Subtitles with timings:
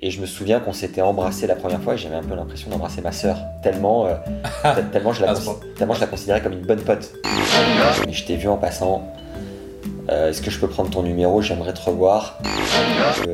[0.00, 2.70] Et je me souviens qu'on s'était embrassé la première fois et j'avais un peu l'impression
[2.70, 4.14] d'embrasser ma sœur, tellement, euh,
[4.92, 5.34] tellement, je la
[5.76, 7.14] tellement je la considérais comme une bonne pote.
[8.06, 9.12] Et je t'ai vu en passant.
[10.08, 11.42] Euh, est-ce que je peux prendre ton numéro?
[11.42, 12.38] J'aimerais te revoir.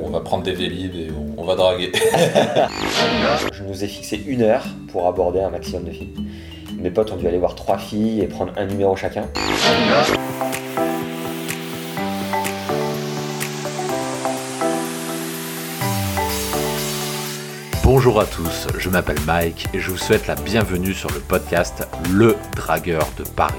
[0.06, 1.92] On va prendre des vélib et on, va draguer.
[3.52, 6.14] je nous ai fixé une heure pour aborder un maximum de filles.
[6.78, 9.28] Mes potes ont dû aller voir trois filles et prendre un numéro chacun.
[17.96, 21.86] Bonjour à tous, je m'appelle Mike et je vous souhaite la bienvenue sur le podcast
[22.10, 23.54] Le Dragueur de Paris.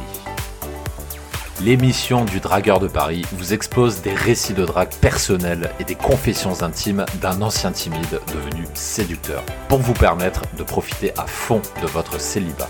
[1.62, 6.64] L'émission du Dragueur de Paris vous expose des récits de drague personnels et des confessions
[6.64, 12.20] intimes d'un ancien timide devenu séducteur pour vous permettre de profiter à fond de votre
[12.20, 12.70] célibat.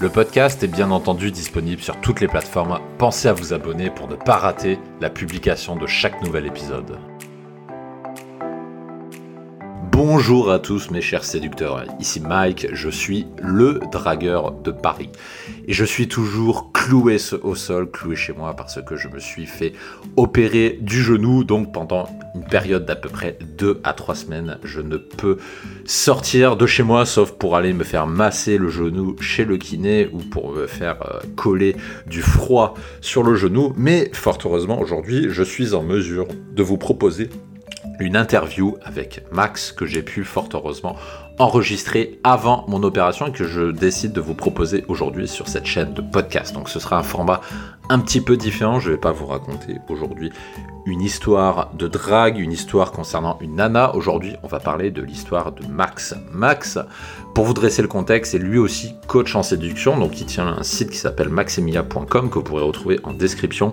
[0.00, 2.80] Le podcast est bien entendu disponible sur toutes les plateformes.
[2.96, 6.98] Pensez à vous abonner pour ne pas rater la publication de chaque nouvel épisode.
[9.96, 15.08] Bonjour à tous mes chers séducteurs, ici Mike, je suis le dragueur de Paris.
[15.68, 19.46] Et je suis toujours cloué au sol, cloué chez moi parce que je me suis
[19.46, 19.72] fait
[20.16, 21.44] opérer du genou.
[21.44, 25.36] Donc pendant une période d'à peu près 2 à 3 semaines, je ne peux
[25.84, 30.08] sortir de chez moi sauf pour aller me faire masser le genou chez le kiné
[30.12, 31.76] ou pour me faire euh, coller
[32.08, 33.72] du froid sur le genou.
[33.76, 37.30] Mais fort heureusement aujourd'hui, je suis en mesure de vous proposer
[38.00, 40.96] une interview avec Max que j'ai pu fort heureusement
[41.38, 45.92] enregistrer avant mon opération et que je décide de vous proposer aujourd'hui sur cette chaîne
[45.92, 46.54] de podcast.
[46.54, 47.40] Donc ce sera un format
[47.88, 48.78] un petit peu différent.
[48.78, 50.30] Je ne vais pas vous raconter aujourd'hui
[50.86, 53.94] une histoire de drague, une histoire concernant une nana.
[53.96, 56.14] Aujourd'hui, on va parler de l'histoire de Max.
[56.32, 56.78] Max,
[57.34, 59.98] pour vous dresser le contexte, est lui aussi coach en séduction.
[59.98, 63.72] Donc il tient un site qui s'appelle maximia.com que vous pourrez retrouver en description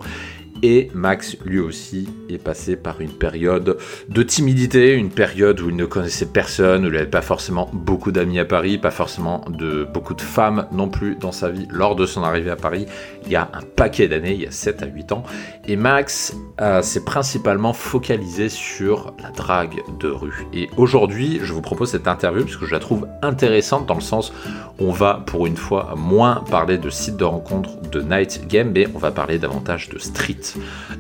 [0.63, 3.77] et Max, lui aussi, est passé par une période
[4.09, 8.11] de timidité, une période où il ne connaissait personne, où il n'avait pas forcément beaucoup
[8.11, 11.95] d'amis à Paris, pas forcément de beaucoup de femmes non plus dans sa vie lors
[11.95, 12.85] de son arrivée à Paris,
[13.25, 15.23] il y a un paquet d'années, il y a 7 à 8 ans.
[15.67, 20.45] Et Max euh, s'est principalement focalisé sur la drague de rue.
[20.53, 24.01] Et aujourd'hui, je vous propose cette interview parce que je la trouve intéressante dans le
[24.01, 24.31] sens
[24.79, 28.71] où on va pour une fois moins parler de sites de rencontres de night game,
[28.73, 30.50] mais on va parler davantage de street.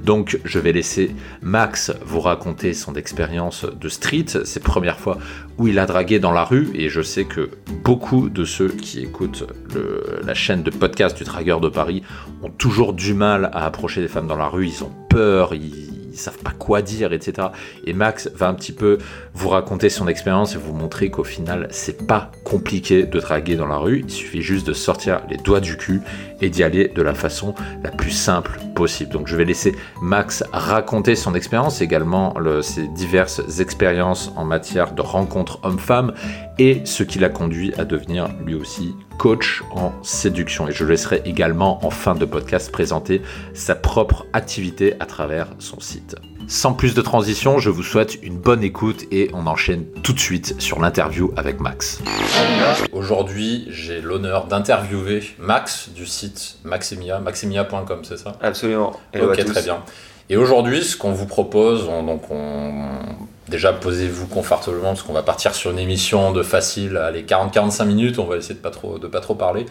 [0.03, 5.17] Donc je vais laisser Max vous raconter son expérience de street, ses premières fois
[5.57, 7.51] où il a dragué dans la rue, et je sais que
[7.83, 9.45] beaucoup de ceux qui écoutent
[10.23, 12.03] la chaîne de podcast du Dragueur de Paris
[12.41, 15.53] ont toujours du mal à approcher des femmes dans la rue, ils ont peur,
[16.11, 17.49] ils savent pas quoi dire, etc.
[17.85, 18.97] Et Max va un petit peu
[19.33, 23.67] vous raconter son expérience et vous montrer qu'au final, c'est pas compliqué de draguer dans
[23.67, 24.01] la rue.
[24.05, 26.01] Il suffit juste de sortir les doigts du cul
[26.41, 29.11] et d'y aller de la façon la plus simple possible.
[29.11, 35.01] Donc, je vais laisser Max raconter son expérience, également ses diverses expériences en matière de
[35.01, 36.13] rencontres hommes-femmes
[36.57, 40.67] et ce qui l'a conduit à devenir lui aussi coach en séduction.
[40.67, 43.21] Et je laisserai également en fin de podcast présenter
[43.53, 46.15] sa propre activité à travers son site.
[46.47, 50.19] Sans plus de transition, je vous souhaite une bonne écoute et on enchaîne tout de
[50.19, 52.01] suite sur l'interview avec Max.
[52.93, 58.39] Aujourd'hui, j'ai l'honneur d'interviewer Max du site Maximia, maximia.com, c'est ça?
[58.41, 58.99] Absolument.
[59.13, 59.83] ok, très bien.
[60.31, 62.97] Et aujourd'hui, ce qu'on vous propose, donc on,
[63.51, 68.17] déjà posez-vous confortablement parce qu'on va partir sur une émission de facile, allez 40-45 minutes,
[68.17, 69.67] on va essayer de pas trop de pas trop parler.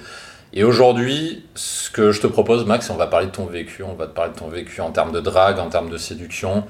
[0.52, 3.94] Et aujourd'hui, ce que je te propose, Max, on va parler de ton vécu, on
[3.94, 6.64] va te parler de ton vécu en termes de drague, en termes de séduction,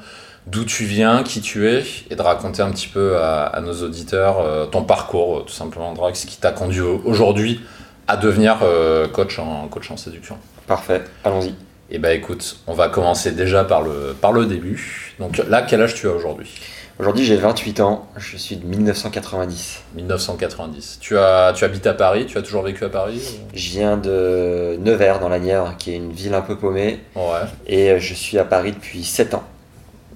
[0.47, 4.41] d'où tu viens, qui tu es, et de raconter un petit peu à, nos auditeurs
[4.41, 7.61] euh, ton parcours, euh, tout simplement en drague, ce qui t'a conduit aujourd'hui
[8.07, 10.37] à devenir euh, coach, en, coach en séduction.
[10.67, 11.49] Parfait, allons-y.
[11.93, 15.15] Et eh bah ben, écoute, on va commencer déjà par le, par le début.
[15.19, 16.61] Donc là, quel âge tu as aujourd'hui?
[17.01, 19.85] Aujourd'hui, j'ai 28 ans, je suis de 1990.
[19.95, 20.99] 1990.
[21.01, 24.77] Tu, as, tu habites à Paris, tu as toujours vécu à Paris Je viens de
[24.79, 27.01] Nevers, dans la Nièvre, qui est une ville un peu paumée.
[27.17, 27.23] Ouais.
[27.67, 29.45] Et euh, je suis à Paris depuis 7 ans.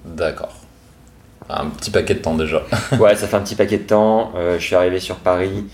[0.05, 0.53] D'accord.
[1.49, 2.61] Un petit paquet de temps déjà.
[2.99, 4.33] ouais, ça fait un petit paquet de temps.
[4.35, 5.65] Euh, je suis arrivé sur Paris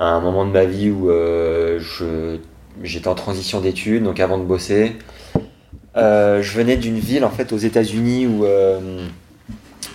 [0.00, 1.78] à un moment de ma vie où euh,
[2.82, 4.96] j'étais en transition d'études, donc avant de bosser.
[5.94, 8.44] je venais d'une ville en fait aux États-Unis où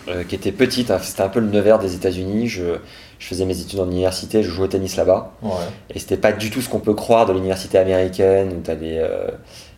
[0.10, 0.92] euh, qui était petite.
[0.92, 1.00] Hein.
[1.02, 2.48] C'était un peu le Nevers des États-Unis.
[2.48, 2.76] Je,
[3.20, 5.32] je, faisais mes études en université, je jouais au tennis là-bas.
[5.42, 5.52] Ouais.
[5.90, 8.76] Et c'était pas du tout ce qu'on peut croire de l'université américaine où tu as
[8.76, 9.30] des euh,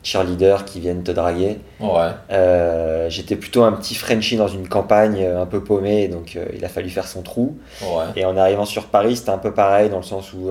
[0.02, 1.60] cheerleaders qui viennent te draguer.
[1.80, 2.10] Ouais.
[2.32, 6.70] Euh, J'étais plutôt un petit Frenchie dans une campagne un peu paumée, donc il a
[6.70, 7.58] fallu faire son trou.
[7.84, 8.06] Ouais.
[8.16, 10.50] Et en arrivant sur Paris, c'était un peu pareil dans le sens où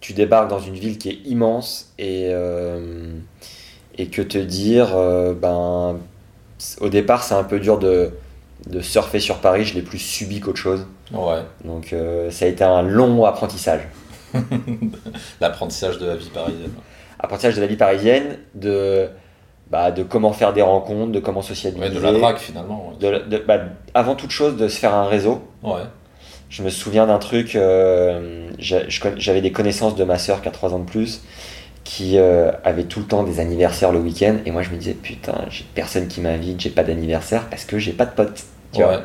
[0.00, 2.30] tu débarques dans une ville qui est immense et,
[3.98, 4.96] et que te dire,
[5.40, 5.96] ben,
[6.80, 8.12] au départ, c'est un peu dur de
[8.68, 10.86] de surfer sur Paris, je l'ai plus subi qu'autre chose.
[11.12, 11.40] Ouais.
[11.64, 13.82] Donc euh, ça a été un long apprentissage.
[15.40, 16.70] L'apprentissage de la vie parisienne.
[17.20, 19.08] Apprentissage de la vie parisienne, de,
[19.70, 21.88] bah, de comment faire des rencontres, de comment sociabiliser.
[21.88, 22.90] Ouais, de la drague finalement.
[23.00, 23.10] ouais.
[23.20, 23.60] De- de- bah,
[23.94, 25.42] avant toute chose, de se faire un réseau.
[25.62, 25.82] Ouais.
[26.50, 30.72] Je me souviens d'un truc, euh, j'avais des connaissances de ma sœur qui a 3
[30.74, 31.22] ans de plus,
[31.82, 34.94] qui euh, avait tout le temps des anniversaires le week-end, et moi je me disais,
[34.94, 38.44] putain, j'ai personne qui m'invite, j'ai pas d'anniversaire parce que j'ai pas de potes?
[38.74, 38.86] Tu Ouais.
[38.86, 39.00] vois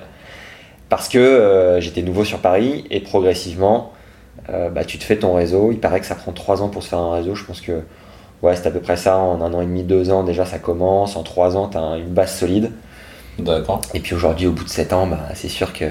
[0.90, 3.94] parce que euh, j'étais nouveau sur Paris, et progressivement,
[4.50, 5.72] euh, bah, tu te fais ton réseau.
[5.72, 7.36] Il paraît que ça prend 3 ans pour se faire un réseau.
[7.36, 7.84] Je pense que
[8.42, 9.18] ouais, c'est à peu près ça.
[9.18, 11.16] En un an et demi, deux ans, déjà ça commence.
[11.16, 12.72] En 3 ans, tu as une base solide.
[13.38, 13.82] D'accord.
[13.94, 15.86] Et puis aujourd'hui, au bout de 7 ans, bah, c'est sûr que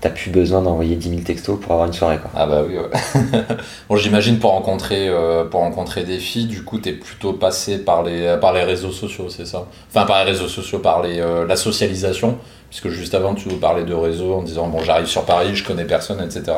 [0.00, 2.18] t'as plus besoin d'envoyer 10 000 textos pour avoir une soirée.
[2.18, 2.30] Quoi.
[2.36, 3.40] Ah bah oui, ouais.
[3.88, 8.04] bon, j'imagine pour rencontrer, euh, pour rencontrer des filles, du coup, t'es plutôt passé par
[8.04, 9.66] les, par les réseaux sociaux, c'est ça?
[9.90, 11.18] Enfin, par les réseaux sociaux, par les,
[11.48, 12.38] la socialisation,
[12.78, 15.64] puisque juste avant, tu nous parlais de réseau en disant, bon, j'arrive sur Paris, je
[15.64, 16.54] connais personne, etc.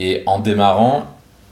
[0.00, 1.04] Et en démarrant,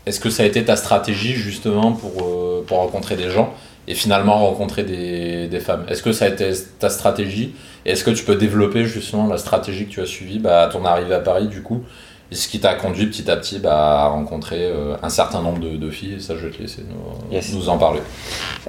[0.07, 3.55] est-ce que ça a été ta stratégie, justement, pour, euh, pour rencontrer des gens
[3.87, 5.85] et finalement rencontrer des, des femmes?
[5.89, 6.51] Est-ce que ça a été
[6.81, 7.55] ta stratégie?
[7.87, 10.67] Et est-ce que tu peux développer, justement, la stratégie que tu as suivie bah, à
[10.69, 11.85] ton arrivée à Paris, du coup?
[12.33, 15.61] Et ce qui t'a conduit petit à petit bah, à rencontrer euh, un certain nombre
[15.61, 17.53] de, de filles, et ça je vais te laisser nous, Yes.
[17.53, 18.01] nous en parler.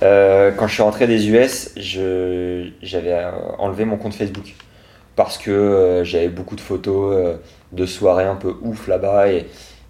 [0.03, 3.17] Euh, quand je suis rentré des US, j'avais
[3.57, 4.53] enlevé mon compte Facebook
[5.15, 7.37] parce que euh, j'avais beaucoup de photos euh,
[7.71, 9.47] de soirées un peu ouf là-bas et,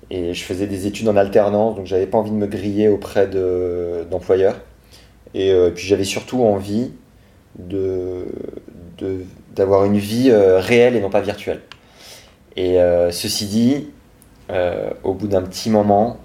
[0.10, 3.28] et je faisais des études en alternance, donc j'avais pas envie de me griller auprès
[3.28, 4.58] de, d'employeurs.
[5.34, 6.92] Et euh, puis j'avais surtout envie
[7.60, 8.26] de,
[9.00, 9.26] de-
[9.56, 11.62] d'avoir une vie réelle et non pas virtuelle.
[12.58, 12.78] Et
[13.12, 13.90] ceci dit,
[15.04, 16.18] au bout d'un petit moment,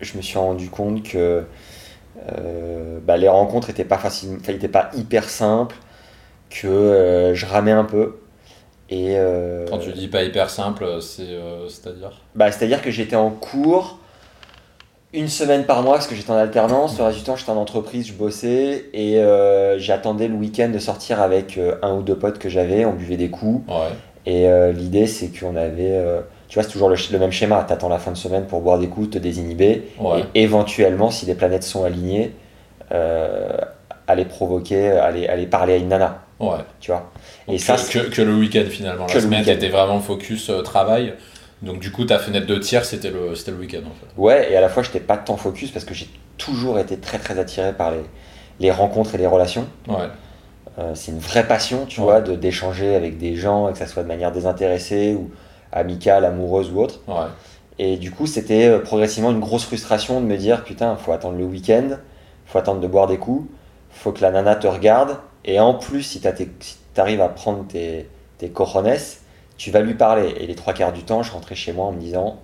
[0.00, 1.44] je me suis rendu compte que
[3.04, 5.76] bah, les rencontres n'étaient pas, pas hyper simples,
[6.50, 8.16] que je ramais un peu.
[8.92, 13.16] Et, euh, Quand tu dis pas hyper simple, c'est, euh, c'est-à-dire bah, C'est-à-dire que j'étais
[13.16, 13.98] en cours
[15.14, 16.98] une semaine par mois parce que j'étais en alternance.
[16.98, 20.78] Le reste du temps, j'étais en entreprise, je bossais et euh, j'attendais le week-end de
[20.78, 22.84] sortir avec un ou deux potes que j'avais.
[22.84, 23.66] On buvait des coups.
[23.70, 23.92] Ouais,
[24.26, 25.98] Et l'idée, c'est qu'on avait.
[26.48, 27.64] tu vois, c'est toujours le, même schéma.
[27.66, 29.88] Tu attends la fin de semaine pour boire des coups, te désinhiber.
[30.00, 30.24] ouais.
[30.34, 32.32] Et éventuellement, si les planètes sont alignées,
[32.90, 36.22] aller provoquer, aller, aller parler à une nana.
[36.42, 36.58] Ouais.
[36.80, 37.10] Tu vois.
[37.46, 39.06] Donc Et ça, que, c'est- que, que le week-end finalement.
[39.06, 41.14] Que La semaine, t'étais vraiment focus euh, travail.
[41.62, 44.06] Donc du coup, ta fenêtre de tir, c'était le, c'était le week-end en fait.
[44.20, 46.08] Ouais, et à la fois, je n'étais pas tant focus parce que j'ai
[46.38, 48.00] toujours été très très attiré par les,
[48.60, 49.66] les rencontres et les relations.
[49.88, 50.08] Ouais,
[50.78, 52.06] Euh, c'est une vraie passion, tu Ouais.
[52.06, 55.30] vois, de d'échanger avec des gens, et que ça soit de manière désintéressée ou
[55.70, 57.00] amicale, amoureuse ou autre.
[57.08, 57.14] ouais.
[57.78, 61.38] Et du coup, c'était euh, progressivement une grosse frustration de me dire putain, faut attendre
[61.38, 61.96] le week-end,
[62.46, 63.48] faut attendre de boire des coups,
[63.90, 66.28] faut que la nana te regarde, et en plus, si tu
[66.60, 68.08] si arrives à prendre tes,
[68.38, 68.96] tes cojones,
[69.56, 70.34] tu vas lui parler.
[70.40, 72.40] Et les trois quarts du temps, je rentrais chez moi en me disant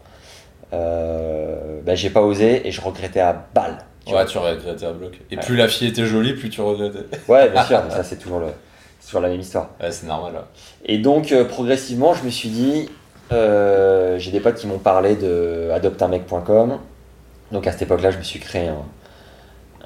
[0.72, 3.78] euh, bah, j'ai pas osé et je regrettais à balle.
[4.04, 5.18] tu Ouais, tu regrettais à bloc.
[5.30, 5.42] Et Ouais.
[5.42, 7.04] plus la fille était jolie, plus tu regrettais.
[7.28, 8.46] Ouais, bien sûr, mais ça, c'est toujours, le,
[9.04, 9.70] toujours la même histoire.
[9.80, 10.32] Ouais, c'est normal.
[10.34, 10.40] ouais.
[10.86, 12.88] Et donc, euh, progressivement, je me suis dit,
[13.32, 16.78] euh, j'ai des potes qui m'ont parlé de adoptunmec.com.
[17.52, 18.84] Donc, à cette époque-là, je me suis créé un,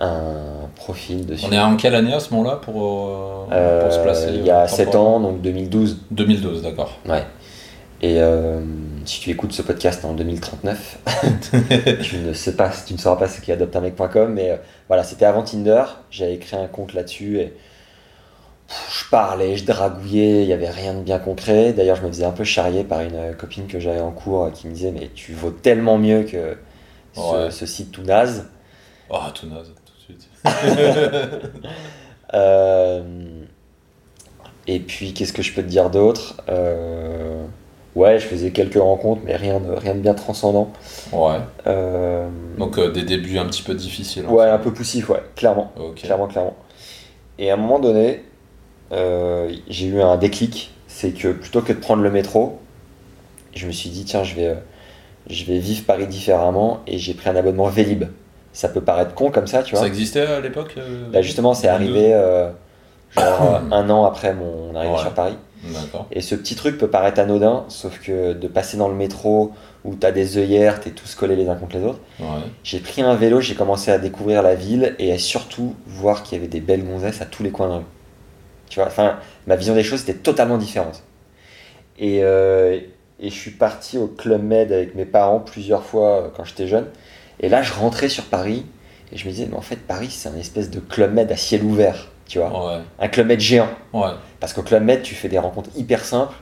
[0.03, 1.47] un profil dessus.
[1.49, 4.45] On est en quelle année à ce moment-là pour, euh, pour se Euh, placer il
[4.45, 5.99] y a euh, 7 temporairement ans, donc 2012.
[6.11, 6.99] 2012, d'accord.
[7.09, 7.25] Ouais.
[8.05, 8.61] Et euh,
[9.05, 10.99] si tu écoutes ce podcast en 2039,
[12.03, 13.57] tu ne sais pas, tu ne sauras pas ce qu'est
[14.29, 14.57] mais euh,
[14.89, 15.85] voilà, c'était avant Tinder.
[16.11, 17.53] J'avais créé un compte là-dessus et
[18.67, 21.73] pff, je parlais, je dragouillais, il n'y avait rien de bien concret.
[21.75, 24.47] D'ailleurs, je me faisais un peu charrier par une euh, copine que j'avais en cours
[24.47, 26.57] euh, qui me disait Mais tu vaux tellement mieux que
[27.13, 27.51] ce, Ouais.
[27.53, 28.49] ce site tout naze.
[29.11, 29.71] Oh, tout naze,
[30.07, 30.31] tout de suite.
[32.35, 33.03] Euh,
[34.67, 36.37] et puis, qu'est-ce que je peux te dire d'autre?
[36.49, 37.45] Euh,
[37.95, 40.73] Ouais, je faisais quelques rencontres, mais rien de, rien de bien transcendant.
[41.13, 41.37] ouais.
[41.67, 44.25] Euh, Donc euh, des débuts un petit peu difficiles.
[44.27, 44.33] hein.
[44.33, 45.73] ouais, un peu poussif, ouais, clairement.
[45.79, 45.97] Ok.
[45.97, 46.57] Clairement, clairement.
[47.39, 48.23] Et à un moment donné,
[48.93, 50.71] euh, j'ai eu un déclic.
[50.89, 52.59] C'est que plutôt que de prendre le métro,
[53.55, 54.57] je me suis dit, tiens, je vais,
[55.29, 58.05] je vais vivre Paris différemment et j'ai pris un abonnement Vélib.
[58.53, 59.81] Ça peut paraître con comme ça, tu vois.
[59.81, 61.75] Ça existait à l'époque euh, Bah, justement, c'est 22?
[61.75, 62.51] arrivé euh,
[63.11, 65.01] genre euh, un an après mon arrivée Ouais.
[65.01, 65.37] sur Paris.
[66.11, 69.53] Et ce petit truc peut paraître anodin, sauf que de passer dans le métro
[69.85, 72.01] où t'as des œillères, t'es tous collés les uns contre les autres.
[72.19, 72.27] Ouais.
[72.65, 76.37] J'ai pris un vélo, j'ai commencé à découvrir la ville et à surtout voir qu'il
[76.37, 77.85] y avait des belles gonzesses à tous les coins de rue.
[78.71, 81.05] Tu vois, enfin, ma vision des choses était totalement différente.
[81.99, 82.81] Et, euh,
[83.21, 86.87] et je suis parti au Club Med avec mes parents plusieurs fois quand j'étais jeune.
[87.43, 88.65] Et là, je rentrais sur Paris
[89.13, 91.37] et je me disais, mais en fait, Paris, c'est un espèce de Club Med à
[91.37, 92.77] ciel ouvert, tu vois.
[92.77, 92.81] Ouais.
[92.99, 93.69] Un Club Med géant.
[93.93, 94.11] Ouais.
[94.41, 96.37] Parce qu'au Club Med, tu fais des rencontres hyper simples,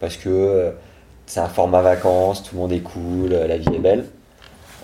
[0.00, 0.72] parce que
[1.26, 4.04] c'est un format vacances, tout le monde est cool, la vie est belle.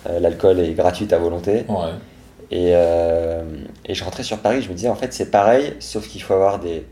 [0.07, 1.65] Euh, L'alcool est gratuit à volonté.
[1.67, 1.91] Ouais.
[2.51, 3.43] Et, euh,
[3.85, 6.33] et je rentrais sur Paris, je me disais en fait c'est pareil, sauf qu'il faut
[6.33, 6.83] avoir des,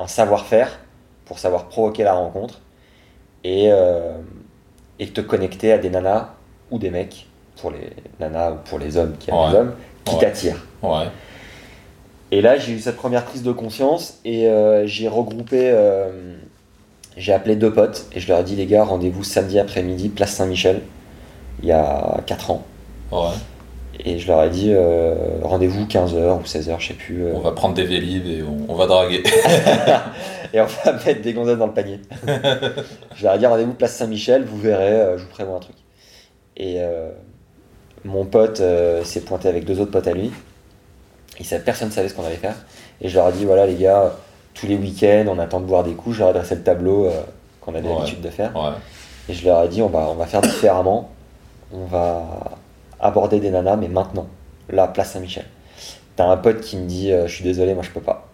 [0.00, 0.80] un savoir-faire
[1.24, 2.60] pour savoir provoquer la rencontre
[3.44, 4.16] et, euh,
[4.98, 6.30] et te connecter à des nanas
[6.72, 7.27] ou des mecs,
[7.60, 9.50] pour les nanas ou pour les hommes qui aiment Ouais.
[9.50, 9.74] les hommes,
[10.04, 10.20] qui Ouais.
[10.20, 10.66] t'attirent.
[10.82, 11.06] Ouais.
[12.30, 16.36] Et là, j'ai eu cette première prise de conscience et euh, j'ai regroupé, euh,
[17.16, 20.32] j'ai appelé deux potes et je leur ai dit, les gars, rendez-vous samedi après-midi, place
[20.32, 20.82] Saint-Michel,
[21.62, 22.64] il y a 4 ans.
[23.10, 23.30] Ouais.
[24.04, 27.26] Et je leur ai dit, euh, rendez-vous 15h ou 16h, je sais plus.
[27.32, 29.22] On va prendre des vélib et on, on va draguer.
[30.52, 31.98] et on va mettre des gonzesses dans le panier.
[33.16, 35.76] je leur ai dit, rendez-vous place Saint-Michel, vous verrez, je vous prévois un truc.
[36.58, 36.78] Et
[38.08, 40.32] mon pote euh, s'est pointé avec deux autres potes à lui.
[41.38, 42.56] Il savait, personne ne savait ce qu'on allait faire.
[43.00, 44.12] Et je leur ai dit, voilà les gars,
[44.54, 46.16] tous les week-ends, on attend de boire des coups.
[46.16, 47.20] Je leur ai dressé le tableau euh,
[47.60, 47.94] qu'on avait Ouais.
[47.94, 48.56] l'habitude de faire.
[48.56, 48.72] Ouais.
[49.28, 51.10] Et je leur ai dit, on va, on va faire différemment.
[51.72, 52.24] On va
[52.98, 54.26] aborder des nanas, mais maintenant.
[54.70, 55.44] Là, place Saint-Michel.
[56.16, 58.26] T'as un pote qui me dit, euh, je suis désolé, moi je peux pas.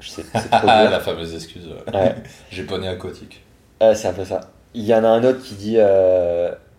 [0.00, 1.68] C'est la fameuse excuse.
[1.92, 2.14] ouais.
[2.50, 3.42] J'ai poney aquatique.
[3.80, 4.40] C'est un peu ça.
[4.74, 5.76] Il y en a un autre qui dit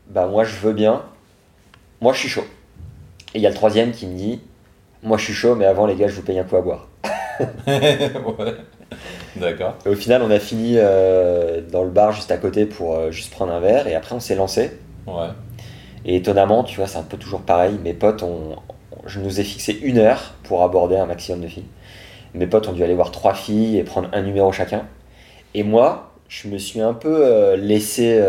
[0.09, 1.01] Bah, moi je veux bien,
[2.03, 2.45] moi je suis chaud.
[3.33, 4.41] Et il y a le troisième qui me dit
[5.03, 6.89] Moi je suis chaud, mais avant les gars, je vous paye un coup à boire.
[7.67, 8.55] ouais.
[9.37, 9.75] D'accord.
[9.85, 13.09] Et au final, on a fini euh, dans le bar juste à côté pour euh,
[13.09, 14.77] juste prendre un verre, et après on s'est lancé.
[15.07, 15.29] Ouais.
[16.05, 17.79] Et étonnamment, tu vois, c'est un peu toujours pareil.
[17.81, 18.57] Mes potes, on,
[19.05, 21.65] je nous ai fixé une heure pour aborder un maximum de filles.
[22.33, 24.85] Mes potes ont dû aller voir trois filles et prendre un numéro chacun.
[25.53, 28.21] Et moi, je me suis un peu euh, laissé,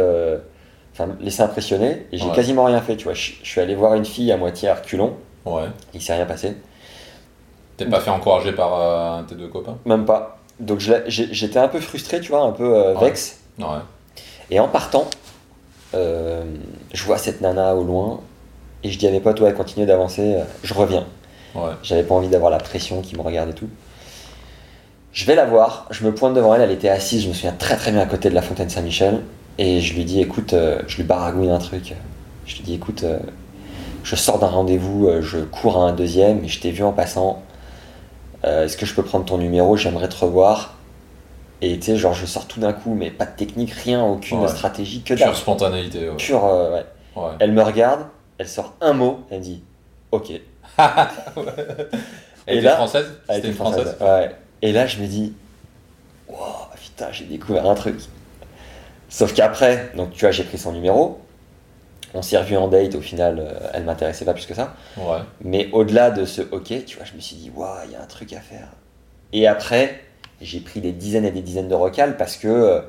[0.95, 2.33] enfin, laissé impressionner et j'ai Ouais.
[2.35, 2.97] quasiment rien fait.
[2.97, 5.15] Tu vois, je, je suis allé voir une fille à moitié à reculons.
[5.45, 5.65] Ouais.
[5.93, 6.57] Il s'est rien passé,
[7.77, 9.77] T'es pas fait encourager par euh, tes deux copains?
[9.85, 10.39] Même pas.
[10.61, 13.07] Donc j'étais un peu frustré, tu vois, un peu euh, Ouais.
[13.07, 13.41] vex.
[13.59, 13.67] Ouais.
[14.51, 15.07] Et en partant,
[15.95, 16.45] euh,
[16.93, 18.21] je vois cette nana au loin
[18.85, 21.05] et je dis à mes potes, ouais, continuez d'avancer, euh, je reviens.
[21.57, 21.71] Ouais.
[21.83, 23.69] J'avais pas envie d'avoir la pression qui me regarde et tout.
[25.13, 27.53] Je vais la voir, je me pointe devant elle, elle était assise, je me souviens
[27.59, 29.21] très très bien à côté de la fontaine Saint-Michel.
[29.59, 31.95] Et je lui dis, écoute, euh, je lui baragouine un truc.
[32.47, 33.19] Je lui dis, écoute, euh,
[34.03, 36.93] je sors d'un rendez-vous, euh, je cours à un deuxième et je t'ai vu en
[36.93, 37.43] passant.
[38.45, 39.77] Euh, Est-ce que je peux prendre ton numéro?
[39.77, 40.75] J'aimerais te revoir.
[41.63, 44.41] Et tu sais, genre, je sors tout d'un coup, mais pas de technique, rien, aucune
[44.41, 44.49] Ouais.
[44.49, 45.15] stratégie, que.
[45.15, 46.11] Pure spontanéité.
[46.11, 46.17] Ouais.
[46.17, 46.85] Pure, euh, ouais.
[47.17, 47.31] Ouais.
[47.39, 48.01] Elle me regarde,
[48.39, 49.63] elle sort un mot, elle dit,
[50.11, 50.33] ok.
[52.47, 53.07] Elle Et était là- française?
[53.29, 54.35] Elle était une française Ouais.
[54.61, 55.33] Et là, je me dis,
[56.29, 56.37] wow,
[56.83, 57.97] putain, j'ai découvert un truc.
[59.14, 61.21] Sauf qu'après, donc tu vois, j'ai pris son numéro.
[62.14, 64.75] On s'est revu en date, au final, euh, elle m'intéressait pas plus que ça.
[64.97, 65.18] Ouais.
[65.40, 68.02] Mais au-delà de ce ok, tu vois, je me suis dit, waouh, il y a
[68.02, 68.66] un truc à faire.
[69.33, 70.00] Et après,
[70.40, 72.80] j'ai pris des dizaines et des dizaines de recals parce que euh,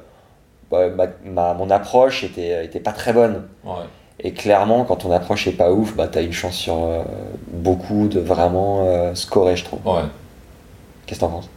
[0.72, 3.44] bah, ma, ma- mon approche était, était pas très bonne.
[3.63, 3.86] Ouais.
[4.20, 7.03] Et clairement, quand ton approche est pas ouf, bah, t'as une chance sur euh,
[7.50, 9.86] beaucoup de vraiment euh, scorer, je trouve.
[9.86, 10.01] Ouais.
[11.05, 11.50] Qu'est-ce que t'en penses?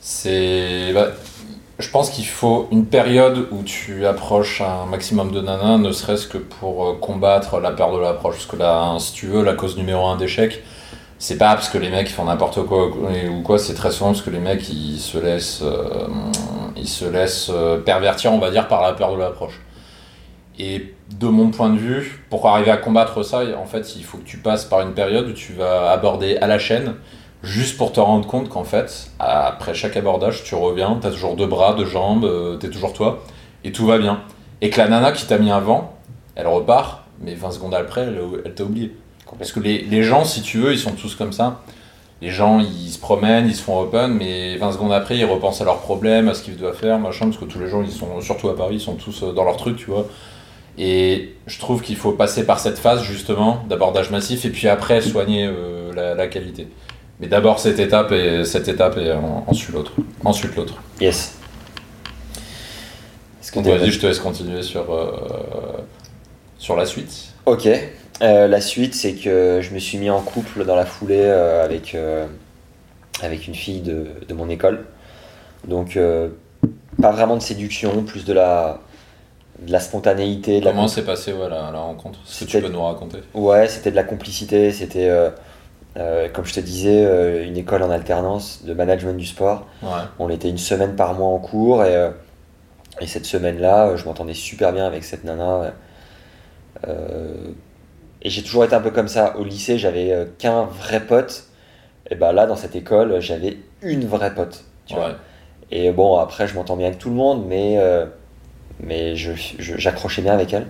[0.00, 0.90] C'est.
[0.94, 1.08] bah,
[1.78, 6.28] je pense qu'il faut une période où tu approches un maximum de nanas, ne serait-ce
[6.28, 8.36] que pour euh, combattre la peur de l'approche.
[8.36, 10.62] Parce que là, si tu veux, la cause numéro un d'échec,
[11.18, 14.22] c'est pas parce que les mecs font n'importe quoi ou quoi, c'est très souvent parce
[14.22, 16.06] que les mecs ils se laissent, euh,
[16.84, 19.60] se laissent euh, pervertir, on va dire, par la peur de l'approche.
[20.58, 24.18] Et de mon point de vue, pour arriver à combattre ça, en fait, il faut
[24.18, 26.94] que tu passes par une période où tu vas aborder à la chaîne,
[27.44, 31.36] juste pour te rendre compte qu'en fait, après chaque abordage, tu reviens, tu as toujours
[31.36, 33.22] deux bras, deux jambes, euh, t'es toujours toi,
[33.62, 34.22] et tout va bien.
[34.60, 35.94] Et que la nana qui t'a mis avant,
[36.34, 38.92] elle repart, mais 20 secondes après, elle, elle t'a oublié.
[39.38, 41.60] Parce que les, les gens, si tu veux, ils sont tous comme ça.
[42.22, 45.60] Les gens, ils se promènent, ils se font open, mais 20 secondes après, ils repensent
[45.60, 47.90] à leurs problèmes, à ce qu'ils doivent faire, machin, parce que tous les gens, ils
[47.90, 50.06] sont, surtout à Paris, ils sont tous euh, dans leur truc, tu vois.
[50.78, 55.00] Et je trouve qu'il faut passer par cette phase, justement, d'abordage massif, et puis après,
[55.00, 56.68] soigner euh, la, la qualité.
[57.20, 59.92] Mais d'abord cette étape, et cette étape, et en- ensuite l'autre.
[60.24, 60.82] Ensuite l'autre.
[61.00, 61.34] Yes.
[63.40, 65.12] Est-ce que Donc vas-y, je te laisse continuer sur, euh,
[66.58, 67.32] sur la suite.
[67.46, 67.68] Ok.
[68.22, 71.64] Euh, la suite, c'est que je me suis mis en couple dans la foulée euh,
[71.64, 71.96] avec,
[73.22, 74.84] avec une fille de, de mon école.
[75.68, 75.98] Donc,
[77.00, 78.80] pas vraiment de séduction, plus de la,
[79.60, 80.60] de la spontanéité.
[80.60, 83.18] De la Comment s'est passé voilà, la rencontre Si tu C'était- peux nous raconter.
[83.34, 85.10] Ouais, c'était de la complicité, c'était,
[85.96, 89.66] euh, comme je te disais, euh, une école en alternance de management du sport.
[89.82, 89.88] Ouais.
[90.18, 92.10] On était une semaine par mois en cours et, euh,
[93.00, 95.72] et cette semaine-là, je m'entendais super bien avec cette nana.
[98.22, 99.36] Et j'ai toujours été un peu comme ça.
[99.36, 101.44] Au lycée, j'avais qu'un vrai pote.
[102.10, 104.64] Et bah là, dans cette école, j'avais une vraie pote.
[104.86, 105.08] Tu vois.
[105.08, 105.14] Ouais.
[105.70, 107.78] Et bon, après, je m'entends bien avec tout le monde, mais,
[108.80, 110.66] mais je- je- j'accrochais bien avec elle.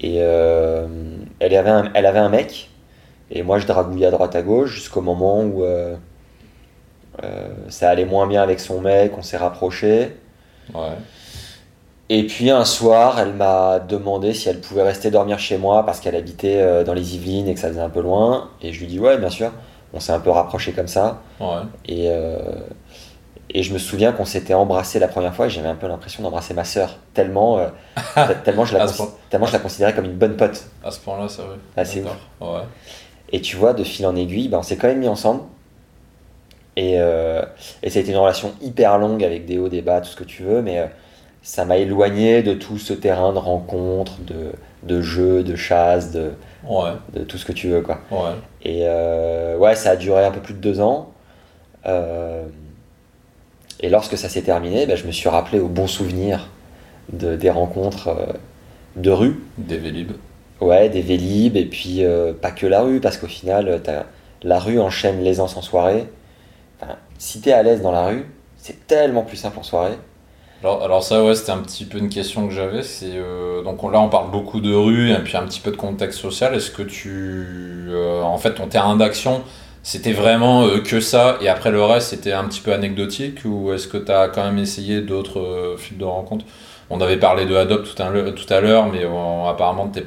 [0.00, 2.70] Et elle, avait un, elle avait un mec,
[3.30, 5.96] et moi je dragouillais à droite à gauche jusqu'au moment où euh,
[7.24, 10.16] euh, ça allait moins bien avec son mec, on s'est rapprochés.
[10.74, 10.96] Ouais.
[12.10, 16.00] Et puis un soir, elle m'a demandé si elle pouvait rester dormir chez moi parce
[16.00, 18.50] qu'elle habitait euh, dans les Yvelines et que ça faisait un peu loin.
[18.62, 19.52] Et je lui dis ouais, bien sûr.
[19.92, 21.22] On s'est un peu rapprochés comme ça.
[21.40, 21.62] Ouais.
[21.86, 22.10] Et,
[23.50, 26.22] et je me souviens qu'on s'était embrassé la première fois et j'avais un peu l'impression
[26.22, 26.96] d'embrasser ma sœur.
[27.14, 27.68] Tellement, euh,
[28.44, 28.86] tellement, je la
[29.30, 30.66] tellement je la considérais comme une bonne pote.
[30.84, 31.56] À ce point-là, c'est vrai.
[31.76, 32.18] Ah, c'est D'accord.
[32.40, 32.62] Ouais.
[33.32, 35.42] Et tu vois, de fil en aiguille, ben, on s'est quand même mis ensemble.
[36.76, 37.42] Et, euh,
[37.82, 40.16] et ça a été une relation hyper longue avec des hauts, des bas, tout ce
[40.16, 40.86] que tu veux, mais euh,
[41.42, 44.52] ça m'a éloigné de tout ce terrain de rencontres, de,
[44.84, 46.32] de jeux, de chasse, de,
[46.68, 46.90] Ouais.
[47.14, 47.82] de tout ce que tu veux.
[47.82, 47.98] Quoi.
[48.10, 48.34] Ouais.
[48.62, 51.12] Et euh, ouais, ça a duré un peu plus de deux ans.
[51.86, 52.44] Euh,
[53.80, 56.48] et lorsque ça s'est terminé, ben, je me suis rappelé au bon souvenir
[57.12, 58.10] de, des rencontres
[58.96, 59.40] de rue.
[59.56, 60.12] Des Vélib.
[60.60, 64.06] Ouais, des Vélib, et puis euh, pas que la rue, parce qu'au final, euh, t'as-
[64.42, 66.06] la rue enchaîne l'aisance en soirée.
[66.80, 68.26] Enfin, si t'es à l'aise dans la rue,
[68.58, 69.98] c'est tellement plus simple en soirée.
[70.64, 72.82] Alors, ça, ouais, c'était un petit peu une question que j'avais.
[72.82, 75.70] C'est euh, donc on- là, on parle beaucoup de rue et puis un petit peu
[75.70, 76.54] de contexte social.
[76.54, 77.88] Est-ce que tu,
[78.24, 79.42] en fait, ton terrain d'action,
[79.84, 83.86] c'était vraiment que ça et après le reste, c'était un petit peu anecdotique ou est-ce
[83.86, 86.44] que tu as quand même essayé d'autres fils de rencontres?
[86.90, 88.00] On avait parlé de Adobe tout
[88.52, 90.00] à l'heure, mais euh, apparemment tu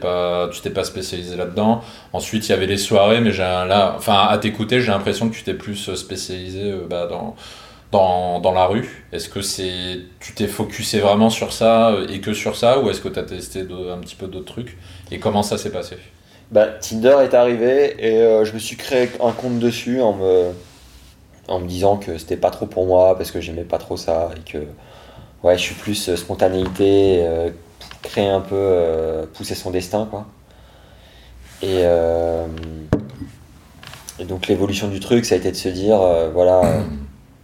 [0.62, 1.82] t'es pas spécialisé là-dedans.
[2.14, 5.36] Ensuite, il y avait les soirées, mais j'ai là, enfin, à t'écouter, j'ai l'impression que
[5.36, 7.36] tu t'es plus spécialisé euh, bah, dans
[7.92, 9.06] dans, dans la rue.
[9.14, 12.90] Est-ce que c'est tu t'es focusé vraiment sur ça euh, et que sur ça ou
[12.90, 14.78] est-ce que tu as testé de- un petit peu d'autres trucs?
[15.12, 15.98] Et comment ça s'est passé?
[16.52, 20.52] Bah, Tinder est arrivé et euh, je me suis créé un compte dessus en me,
[21.48, 24.32] en me disant que c'était pas trop pour moi parce que j'aimais pas trop ça
[24.38, 24.60] et que
[25.44, 27.50] ouais, je suis plus euh, spontanéité, euh,
[28.02, 30.26] créer un peu, euh, pousser son destin quoi.
[31.62, 32.48] Et, euh,
[34.20, 36.00] et donc l'évolution du truc, ça a été de se dire
[36.34, 36.62] voilà,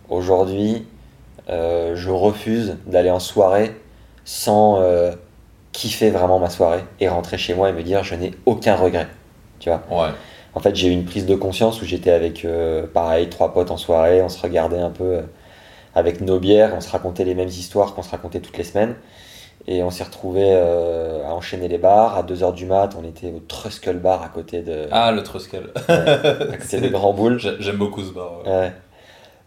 [0.09, 0.85] aujourd'hui,
[1.47, 3.75] je refuse d'aller en soirée
[4.25, 4.81] sans
[5.71, 9.07] kiffer vraiment ma soirée et rentrer chez moi et me dire je n'ai aucun regret.
[9.59, 10.13] Tu vois Ouais,
[10.55, 13.71] En fait, j'ai eu une prise de conscience où j'étais avec, euh, pareil, trois potes
[13.71, 15.21] en soirée, on se regardait un peu
[15.97, 18.95] avec nos bières, on se racontait les mêmes histoires qu'on se racontait toutes les semaines.
[19.69, 22.15] Et on s'est retrouvés euh, à enchaîner les bars.
[22.15, 25.71] À 2h du mat, on était au Truskull Bar à côté de, Ah, le Truskel.
[25.89, 27.37] à côté de Grand Boule.
[27.39, 28.31] J'ai- J'aime beaucoup ce bar.
[28.45, 28.49] ouais.
[28.51, 28.71] Ouais.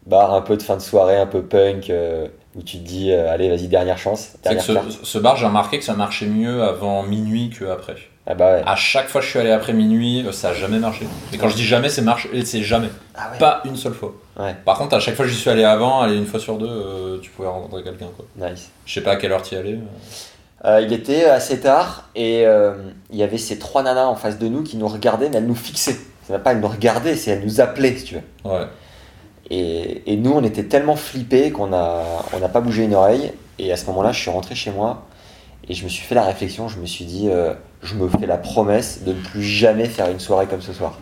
[0.06, 3.12] Bar un peu de fin de soirée, un peu punk, euh, où tu te dis,
[3.12, 5.94] euh, allez, vas-y, dernière chance, C'est que dernière ce, ce bar, j'ai remarqué que ça
[5.94, 7.94] marchait mieux avant minuit qu'après.
[8.30, 8.62] Ah bah ouais.
[8.64, 11.04] À chaque fois que je suis allé après minuit, euh, ça a jamais marché.
[11.32, 12.88] Et quand je dis jamais, c'est marche, c'est jamais.
[13.16, 13.38] Ah ouais.
[13.38, 14.14] Pas une seule fois.
[14.38, 14.54] Ouais.
[14.64, 16.68] Par contre, à chaque fois que j'y suis allé avant, allez, une fois sur deux,
[16.68, 18.06] euh, tu pouvais rencontrer quelqu'un.
[18.16, 18.24] quoi.
[18.48, 18.70] Nice.
[18.86, 19.72] Je sais pas à quelle heure t'y allais.
[19.72, 22.74] mais- Euh, il était assez tard et euh,
[23.10, 25.46] il y avait ces trois nanas en face de nous qui nous regardaient, mais elles
[25.46, 25.96] nous fixaient.
[26.28, 28.22] Même pas elles nous regardaient, c'est elles nous appelaient, si tu veux.
[28.50, 28.66] Ouais.
[29.50, 33.32] Et, et nous, on était tellement flippés qu'on a, on n'a pas bougé une oreille.
[33.58, 35.06] Et à ce moment-là, je suis rentré chez moi
[35.68, 36.68] et je me suis fait la réflexion.
[36.68, 40.10] Je me suis dit, euh, je me fais la promesse de ne plus jamais faire
[40.10, 40.98] une soirée comme ce soir.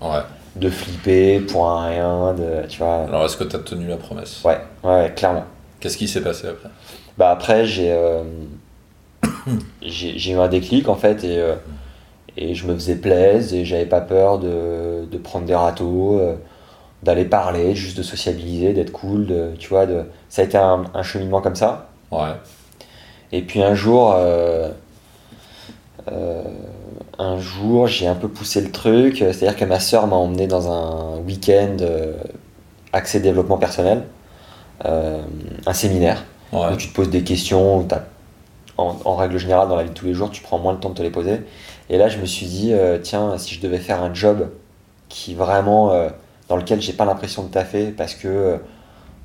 [0.00, 0.20] Ouais.
[0.56, 3.04] De flipper pour un rien, de, tu vois.
[3.08, 4.42] Alors, est-ce que t'as tenu la promesse?
[4.44, 5.44] Ouais, ouais, clairement.
[5.80, 6.68] Qu'est-ce qui s'est passé après?
[7.18, 8.22] Bah après, j'ai euh,
[9.82, 11.54] j'ai j'ai eu un déclic en fait et, euh,
[12.36, 16.20] et je me faisais plaisir et j'avais pas peur de, de prendre des râteaux,
[17.02, 19.86] d'aller parler, juste de sociabiliser, d'être cool, de, tu vois.
[19.86, 20.04] De...
[20.28, 21.88] Ça a été un, un cheminement comme ça.
[22.10, 22.32] Ouais.
[23.34, 24.68] Et puis un jour, euh,
[26.12, 26.44] euh,
[27.18, 29.16] un jour, j'ai un peu poussé le truc.
[29.16, 32.12] C'est-à-dire que ma sœur m'a emmené dans un week-end euh,
[32.92, 34.04] axé développement personnel,
[34.84, 36.72] un séminaire Ouais.
[36.72, 37.88] où tu te poses des questions, où
[38.78, 40.78] en, en règle générale dans la vie de tous les jours, tu prends moins le
[40.78, 41.40] temps de te les poser.
[41.90, 44.50] Et là, je me suis dit, tiens, si je devais faire un job
[45.08, 45.92] qui vraiment,
[46.48, 48.60] dans lequel j'ai pas l'impression de taffer parce que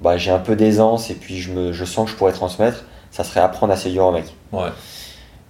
[0.02, 2.86] bah, j'ai un peu d'aisance et puis je, me, je sens que je pourrais transmettre,
[3.12, 4.26] ça serait apprendre à séduire au mec.
[4.52, 4.70] Ouais.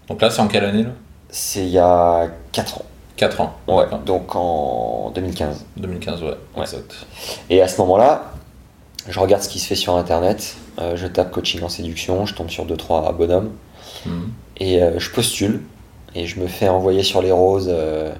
[0.08, 0.89] Donc là, c'est en quelle année là?
[1.30, 2.86] C'est il y a 4 ans,
[3.17, 3.56] 4 ans.
[3.67, 5.65] ouais, donc en 2015.
[5.78, 6.30] 2015, ouais.
[6.56, 6.62] Ouais.
[6.63, 7.06] Exact.
[7.50, 8.32] Et à ce moment-là,
[9.08, 12.34] je regarde ce qui se fait sur internet, euh, je tape coaching en séduction, je
[12.34, 13.52] tombe sur 2-3 bonhommes.
[14.06, 14.32] Mhm.
[14.58, 15.62] Et euh, je postule
[16.15, 18.12] et je me fais envoyer sur les roses euh,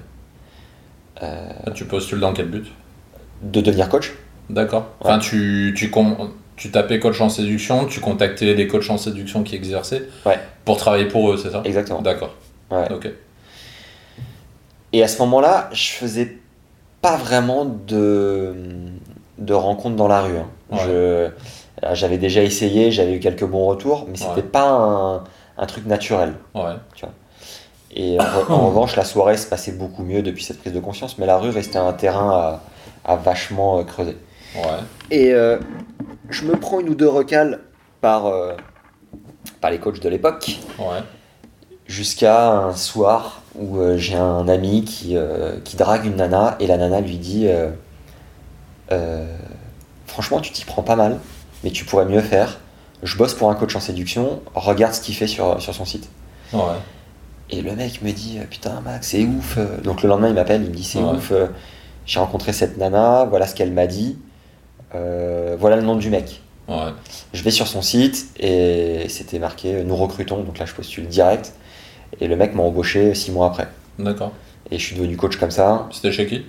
[1.20, 2.66] Ah, Tu postules dans quel but?
[3.42, 4.12] de devenir coach.
[4.50, 4.86] D'accord.
[5.00, 5.90] Enfin, tu, tu,
[6.60, 10.38] tu tapais coach en séduction, tu contactais les coachs en séduction qui exerçaient Ouais.
[10.66, 11.62] pour travailler pour eux, c'est ça?
[11.64, 12.02] Exactement.
[12.02, 12.34] D'accord.
[12.70, 12.84] Ouais.
[12.92, 13.08] Ok.
[14.92, 16.36] Et à ce moment-là, je faisais
[17.00, 18.54] pas vraiment de,
[19.38, 20.36] de rencontres dans la rue.
[20.36, 20.48] hein.
[20.70, 20.78] Ouais.
[20.84, 21.28] Je,
[21.82, 25.24] Alors, J'avais déjà essayé, j'avais eu quelques bons retours, mais c'était pas un,
[25.56, 26.34] un truc naturel.
[27.96, 30.80] Et en, re- en revanche, la soirée se passait beaucoup mieux depuis cette prise de
[30.80, 32.60] conscience, mais la rue restait un terrain
[33.06, 34.16] à, à vachement euh, creuser.
[35.12, 35.58] Et euh,
[36.30, 37.60] je me prends une ou deux recales
[38.00, 38.54] par, euh,
[39.60, 41.02] par les coachs de l'époque, Ouais.
[41.86, 46.66] jusqu'à un soir où euh, j'ai un ami qui, euh, qui drague une nana, et
[46.66, 47.48] la nana lui dit
[50.06, 51.18] Franchement, tu t'y prends pas mal,
[51.62, 52.58] mais tu pourrais mieux faire.
[53.02, 56.08] Je bosse pour un coach en séduction, regarde ce qu'il fait sur, sur son site.
[56.52, 56.60] Ouais.
[57.50, 59.58] Et le mec me dit Putain, Max, c'est ouf.
[59.84, 61.12] Donc le lendemain, il m'appelle, il me dit C'est Ouais.
[61.16, 61.32] ouf.
[62.06, 64.18] J'ai rencontré cette nana, voilà ce qu'elle m'a dit,
[64.94, 66.40] euh, voilà le nom du mec.
[66.68, 66.92] Ouais.
[67.32, 71.06] Je vais sur son site et c'était marqué euh, Nous recrutons, donc là je postule
[71.08, 71.52] direct.
[72.20, 73.68] Et le mec m'a embauché six mois après.
[73.98, 74.32] D'accord.
[74.70, 75.88] Et je suis devenu coach comme ça.
[75.92, 76.44] C'était chez qui?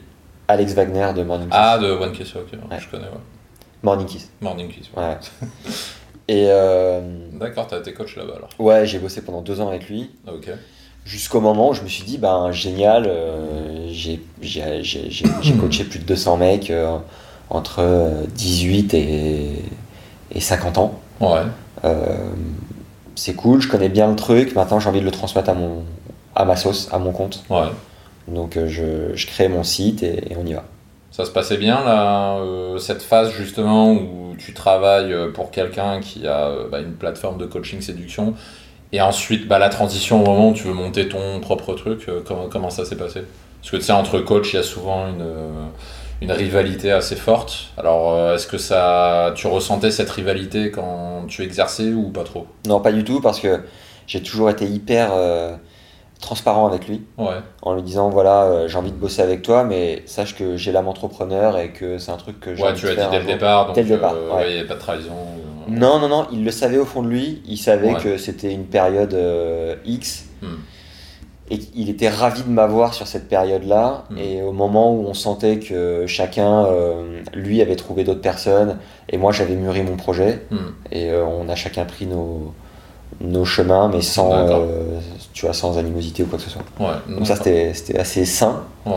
[0.47, 1.58] Alex Wagner de Morning Kiss.
[1.60, 2.51] Ah, de One Kiss, ok.
[2.54, 2.77] ouais.
[2.80, 3.10] Je connais, ouais.
[3.84, 4.30] Morning Kiss.
[4.41, 4.89] Morning Kiss.
[4.95, 5.04] ouais.
[5.04, 5.17] Ouais.
[6.27, 7.01] et euh,
[7.34, 8.49] D'accord, t'as été coach là-bas alors.
[8.60, 10.12] ouais, j'ai bossé pendant deux ans avec lui.
[10.27, 10.49] Ok.
[11.06, 14.19] Jusqu'au moment où je me suis dit, ben génial, euh, j'ai
[15.60, 16.97] coaché plus de 200 mecs euh,
[17.51, 19.63] entre euh, 18 et,
[20.33, 20.99] et 50 ans.
[21.19, 21.41] Ouais.
[21.83, 22.15] Euh,
[23.15, 25.83] c'est cool, je connais bien le truc, maintenant j'ai envie de le transmettre à, mon,
[26.35, 27.43] à ma sauce, à mon compte.
[27.49, 27.67] Ouais.
[28.27, 30.63] Donc euh, je, je crée mon site et, et on y va.
[31.11, 35.99] Ça se passait bien là, euh, cette phase justement où tu travailles euh, pour quelqu'un
[35.99, 38.33] qui a euh, bah, une plateforme de coaching séduction
[38.93, 42.21] et ensuite bah, la transition au moment où tu veux monter ton propre truc, euh,
[42.25, 43.23] comment, comment ça s'est passé?
[43.61, 45.49] Parce que tu sais, entre coachs, il y a souvent une, euh,
[46.21, 47.71] une rivalité assez forte.
[47.77, 52.45] Alors euh, est-ce que ça, tu ressentais cette rivalité quand tu exerçais ou pas trop?
[52.67, 53.62] Non, pas du tout, parce que
[54.07, 55.55] j'ai toujours été hyper euh,
[56.19, 59.63] transparent avec lui, Ouais, en lui disant voilà, euh, j'ai envie de bosser avec toi,
[59.63, 62.79] mais sache que j'ai l'âme entrepreneur et que c'est un truc que j'ai ouais envie
[62.79, 64.43] tu l'as dit dès le départ, donc Dès le départ, euh, ouais.
[64.49, 65.15] il n'y avait pas de trahison.
[65.67, 68.01] Non, non, non, il le savait au fond de lui, il savait Ouais.
[68.01, 69.17] que c'était une période
[69.86, 70.25] X.
[70.41, 70.55] Hmm.
[71.53, 74.05] Et il était ravi de m'avoir sur cette période-là.
[74.09, 74.17] Hmm.
[74.17, 78.77] Et au moment où on sentait que chacun, euh, lui, avait trouvé d'autres personnes,
[79.09, 80.57] et moi, j'avais mûri mon projet, Hmm.
[80.91, 82.53] et euh, on a chacun pris nos,
[83.19, 84.99] nos chemins, mais sans, euh,
[85.33, 86.63] tu vois, sans animosité ou quoi que ce soit.
[86.79, 88.63] Ouais, Donc ça, c'était c'était assez sain.
[88.85, 88.93] Ouais.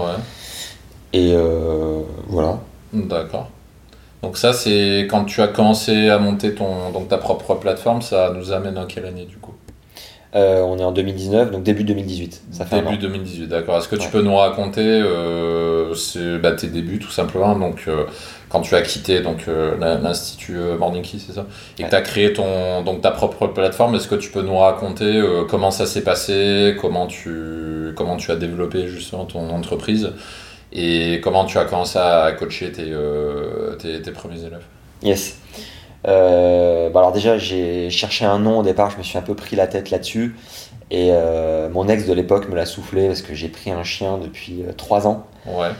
[1.12, 1.34] Et
[2.28, 2.60] voilà.
[2.92, 3.48] D'accord.
[4.22, 8.32] Donc ça, c'est quand tu as commencé à monter ton, donc ta propre plateforme, ça
[8.34, 9.52] nous amène à quelle année du coup?
[10.34, 12.42] Euh, on est en 2019, donc début 2018.
[12.50, 12.98] Ça fait Début an.
[12.98, 13.78] 2018, d'accord.
[13.78, 15.94] Est-ce que tu peux nous raconter euh,
[16.42, 17.56] bah, tes débuts tout simplement?
[17.56, 18.04] Donc euh,
[18.48, 19.46] quand tu as quitté donc
[19.78, 21.46] l'institut Morning Key, c'est ça?
[21.78, 24.56] Et que tu as créé ton donc ta propre plateforme, est-ce que tu peux nous
[24.58, 30.12] raconter comment ça s'est passé, comment tu comment tu as développé justement ton entreprise?
[30.72, 32.92] Et comment tu as commencé à coacher tes,
[33.78, 34.64] tes, tes premiers élèves?
[35.02, 35.38] Yes.
[36.06, 39.34] Euh, bah alors déjà, j'ai cherché un nom au départ, je me suis un peu
[39.34, 40.36] pris la tête là-dessus.
[40.90, 44.18] Et euh, mon ex de l'époque me l'a soufflé parce que j'ai pris un chien
[44.18, 45.26] depuis euh, trois ans.
[45.46, 45.70] Ouais.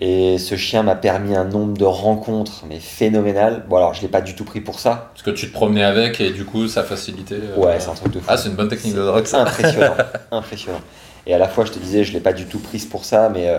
[0.00, 3.64] Et ce chien m'a permis un nombre de rencontres, mais phénoménal.
[3.68, 5.10] Bon alors, je l'ai pas du tout pris pour ça.
[5.12, 7.36] Parce que tu te promenais avec et du coup ça facilitait.
[7.36, 8.26] euh, Ouais, c'est un truc de fou.
[8.28, 9.42] Ah, c'est une bonne technique de drogue C'est ça.
[9.42, 9.94] impressionnant,
[10.32, 10.80] impressionnant.
[11.26, 13.28] Et à la fois, je te disais, je l'ai pas du tout prise pour ça,
[13.28, 13.58] mais euh,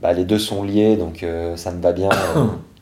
[0.00, 2.10] bah, les deux sont liés, donc euh, ça me va bien.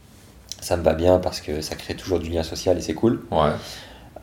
[0.65, 3.21] ça me va bien parce que ça crée toujours du lien social et c'est cool.
[3.31, 3.51] Ouais.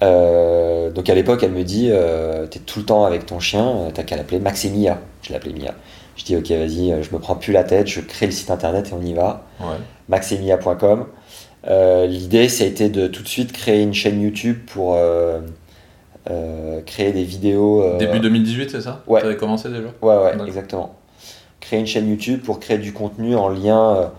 [0.01, 3.67] Euh, donc à l'époque, elle me dit euh, T'es tout le temps avec ton chien,
[3.67, 4.97] euh, t'as qu'à l'appeler Max et Mia.
[5.21, 5.75] Je l'appelais Mia.
[6.17, 8.49] Je dis Ok, vas-y, euh, je me prends plus la tête, je crée le site
[8.49, 9.45] internet et on y va.
[9.59, 9.77] Ouais.
[10.09, 11.05] maxemia.com.
[11.67, 14.97] Euh, L'idée, ça a été de tout de suite créer une chaîne YouTube pour
[16.87, 17.97] créer des vidéos.
[17.99, 19.03] Début 2018, c'est ça?
[19.05, 19.21] Ouais.
[19.21, 19.89] T'avais commencé déjà?
[20.01, 20.95] Ouais, ouais, exactement.
[21.59, 24.11] Créer une chaîne YouTube pour créer du contenu en lien.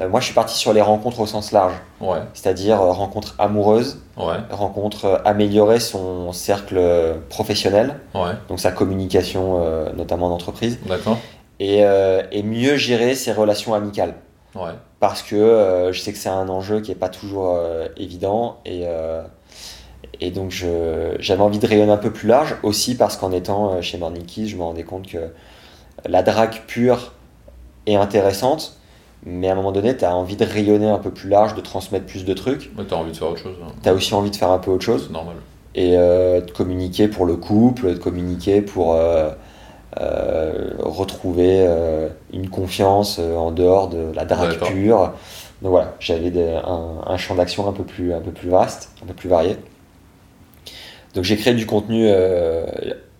[0.00, 2.18] Euh, moi, je suis parti sur les rencontres au sens large, Ouais.
[2.34, 4.36] c'est-à-dire euh, rencontres amoureuses, Ouais.
[4.50, 8.32] rencontres euh, améliorer son cercle euh, professionnel, Ouais.
[8.48, 11.18] donc sa communication, euh, notamment en entreprise, D'accord.
[11.60, 11.80] et,
[12.32, 14.14] et mieux gérer ses relations amicales.
[15.00, 17.56] Parce que je sais que c'est un enjeu qui n'est pas toujours
[17.96, 18.84] évident et,
[20.20, 20.50] et donc
[21.18, 24.48] j'avais envie de rayonner un peu plus large aussi parce qu'en étant chez Morning Kiss
[24.50, 25.32] je me rendais compte que
[26.06, 27.12] la drague pure
[27.86, 28.76] est intéressante
[29.24, 31.60] mais à un moment donné tu as envie de rayonner un peu plus large de
[31.60, 33.56] transmettre plus de trucs Mais t'as envie de faire autre chose.
[33.62, 33.72] hein.
[33.82, 35.36] tu as aussi envie de faire un peu autre chose C'est normal.
[35.74, 39.30] et euh, de communiquer pour le couple, de communiquer pour euh,
[40.00, 41.66] euh, retrouver
[42.32, 45.12] une confiance en dehors de la drague pure.
[45.60, 46.32] Donc voilà, j'avais
[46.64, 49.56] un, un champ d'action un peu plus un peu plus vaste, un peu plus varié.
[51.14, 52.10] Donc j'ai créé du contenu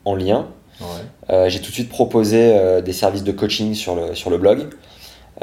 [0.04, 0.46] en lien.
[0.80, 1.48] Ouais.
[1.50, 4.68] J'ai tout de suite proposé des services de coaching sur le, sur le blog.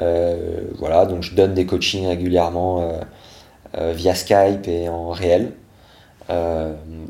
[0.02, 3.00] Euh, voilà, donc je donne des coachings régulièrement euh,
[3.78, 5.54] euh, via Skype et en réel.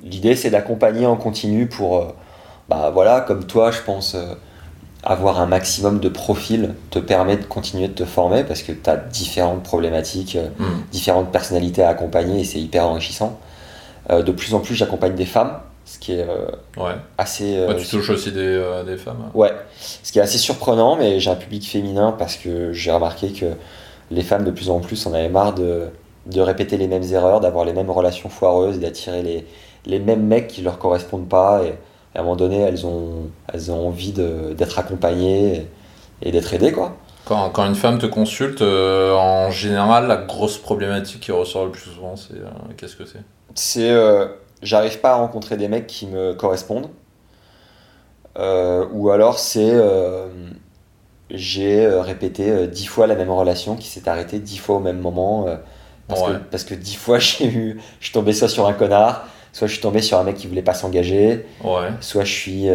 [0.03, 2.13] L'idée, c'est d'accompagner en continu pour,
[2.69, 4.15] bah, voilà, comme toi, je pense,
[5.03, 8.89] avoir un maximum de profils te permet de continuer de te former parce que tu
[8.89, 10.63] as différentes problématiques, Hmm.
[10.93, 13.37] différentes personnalités à accompagner et c'est hyper enrichissant.
[14.09, 16.45] De plus en plus, j'accompagne des femmes, ce qui est euh,
[16.77, 16.93] Ouais.
[17.17, 17.57] assez.
[17.57, 19.29] euh, Ouais, tu touches aussi des, euh, des femmes.
[19.33, 23.31] Ouais, ce qui est assez surprenant, mais j'ai un public féminin parce que j'ai remarqué
[23.31, 23.45] que
[24.11, 25.85] les femmes de plus en plus en avaient marre de,
[26.27, 29.47] de répéter les mêmes erreurs, d'avoir les mêmes relations foireuses et d'attirer les,
[29.87, 31.63] les mêmes mecs qui leur correspondent pas.
[31.63, 31.73] Et,
[32.15, 35.67] à un moment donné, elles ont, elles ont envie d'être accompagnées et,
[36.29, 36.97] et d'être aidées, quoi.
[37.25, 41.71] Quand, quand une femme te consulte, euh, en général, la grosse problématique qui ressort le
[41.71, 42.47] plus souvent, c'est euh,
[42.77, 43.21] qu'est-ce que c'est?
[43.53, 43.89] C'est.
[43.91, 44.25] euh,
[44.61, 46.89] J'arrive pas à rencontrer des mecs qui me correspondent.
[48.37, 49.71] Euh, ou alors c'est.
[49.71, 50.27] euh,
[51.31, 54.99] j'ai euh, répété dix fois la même relation qui s'est arrêtée dix fois au même
[54.99, 55.45] moment.
[56.07, 57.79] parce, que, parce que dix fois j'ai eu.
[57.99, 60.47] Je suis tombé soit sur un connard, soit je suis tombé sur un mec qui
[60.47, 61.89] voulait pas s'engager, Ouais.
[62.01, 62.67] soit je suis.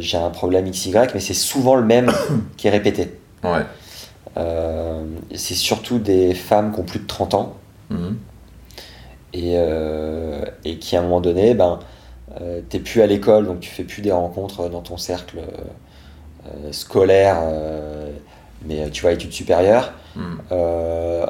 [0.00, 2.10] j'ai un problème XY, mais c'est souvent le même
[2.56, 3.12] qui est répété.
[3.42, 3.64] Ouais.
[5.34, 7.54] C'est surtout des femmes qui ont plus de 30 ans
[7.90, 8.16] Mhm.
[9.34, 11.80] Et, euh, et qui à un moment donné, ben,
[12.40, 15.40] euh, t'es plus à l'école, donc tu fais plus des rencontres dans ton cercle
[16.46, 17.42] euh, scolaire,
[18.66, 19.92] mais tu vois, études supérieures.
[20.52, 21.26] Euh,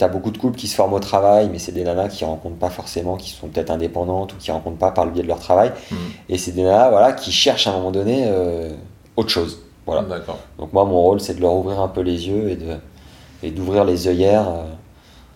[0.00, 2.56] T'as beaucoup de couples qui se forment au travail, mais c'est des nanas qui rencontrent
[2.56, 5.40] pas forcément, qui sont peut-être indépendantes ou qui rencontrent pas par le biais de leur
[5.40, 5.72] travail.
[5.90, 5.98] Mhm.
[6.30, 8.70] Et c'est des nanas voilà, qui cherchent à un moment donné euh,
[9.16, 9.60] autre chose.
[9.84, 10.00] Voilà.
[10.58, 12.56] Donc moi, mon rôle, c'est de leur ouvrir un peu les yeux
[13.42, 14.64] et d'ouvrir les œillères, euh,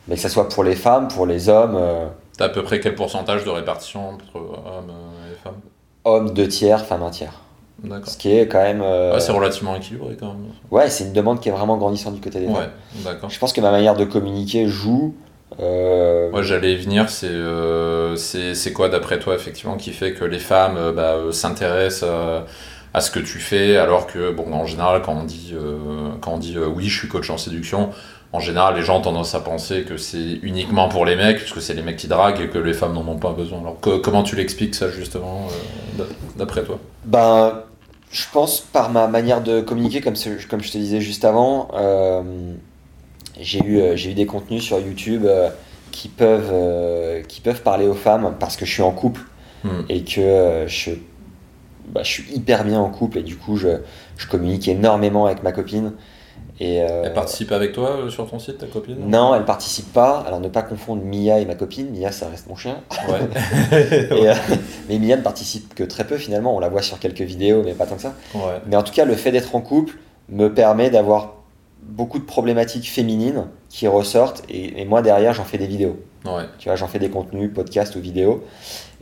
[0.09, 1.77] mais que ça soit pour les femmes, pour les hommes.
[1.79, 4.93] euh, T'as à peu près quel pourcentage de répartition entre hommes
[5.33, 5.61] et femmes?
[6.05, 7.41] hommes deux tiers, femmes un tiers.
[7.83, 8.09] D'accord.
[8.09, 8.81] Ce qui est quand même.
[8.83, 10.47] euh, Ouais, c'est relativement équilibré quand même.
[10.71, 12.71] ouais, c'est une demande qui est vraiment grandissante du côté des Ouais, femmes.
[13.05, 13.31] d'accord.
[13.31, 15.15] Je pense que ma manière de communiquer joue.
[15.61, 20.13] euh, Moi, j'allais y venir, c'est euh, c'est c'est quoi d'après toi, effectivement, qui fait
[20.15, 22.41] que les femmes euh, bah, euh, s'intéressent euh,
[22.95, 26.33] à ce que tu fais, alors que, bon, en général, quand on dit, euh, quand
[26.35, 27.91] on dit euh, oui, je suis coach en séduction,
[28.35, 31.63] en général, les gens ont tendance à penser que c'est uniquement pour les mecs, puisque
[31.63, 33.61] c'est les mecs qui draguent et que les femmes n'en ont pas besoin.
[33.61, 36.79] Alors, co- comment tu l'expliques ça, justement, euh, d'a- d'après toi?
[37.05, 37.63] Ben,
[38.11, 41.69] je pense par ma manière de communiquer, comme, ce- comme je te disais juste avant,
[41.75, 42.23] euh,
[43.41, 45.51] j'ai eu, euh, j'ai eu des contenus sur YouTube euh,
[45.93, 49.23] qui, peuvent, qui peuvent parler aux femmes parce que je suis en couple
[49.65, 49.83] Hmm.
[49.89, 50.91] et que je,
[51.89, 53.69] bah, je suis hyper bien en couple et du coup je,
[54.17, 55.93] je communique énormément avec ma copine.
[56.61, 58.97] Et, euh, Elle participe avec toi euh, sur ton site, ta copine?
[59.09, 60.23] Non, elle participe pas.
[60.27, 61.91] Alors ne pas confondre Mia et ma copine.
[61.91, 62.77] Mia, ça reste mon chien.
[63.09, 63.19] Ouais.
[64.17, 64.35] Et, euh,
[64.89, 66.55] mais Mia ne participe que très peu finalement.
[66.55, 68.15] On la voit sur quelques vidéos, mais pas tant que ça.
[68.35, 68.41] ouais.
[68.67, 71.35] Mais en tout cas, le fait d'être en couple me permet d'avoir
[71.83, 75.99] beaucoup de problématiques féminines qui ressortent et, et moi derrière j'en fais des vidéos.
[76.25, 76.45] Ouais.
[76.59, 78.43] Tu vois, j'en fais des contenus, podcasts ou vidéos.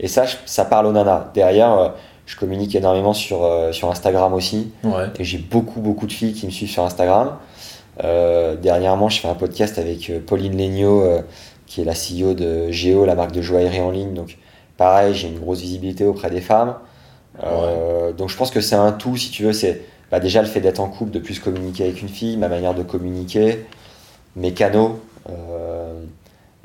[0.01, 1.27] Et ça, je- ça parle aux nanas.
[1.33, 1.93] Derrière,
[2.25, 4.71] je communique énormément sur, euh, sur Instagram aussi.
[4.83, 5.07] Ouais.
[5.19, 7.37] Et j'ai beaucoup, beaucoup de filles qui me suivent sur Instagram.
[8.03, 11.03] Euh, dernièrement, je fais un podcast avec euh, Pauline Legnaud,
[11.67, 14.13] qui est la CEO de Géo, la marque de joaillerie en ligne.
[14.13, 14.37] Donc,
[14.77, 16.75] pareil, j'ai une grosse visibilité auprès des femmes.
[17.43, 19.53] Euh, Donc, je pense que c'est un tout, si tu veux.
[19.53, 19.81] C'est
[20.11, 22.73] bah, déjà le fait d'être en couple, de plus communiquer avec une fille, ma manière
[22.73, 23.65] de communiquer,
[24.35, 24.99] mes canaux.
[25.29, 26.03] euh,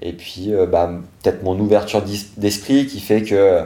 [0.00, 0.90] et puis, euh, bah,
[1.22, 2.02] peut-être mon ouverture
[2.36, 3.64] d'esprit qui fait que,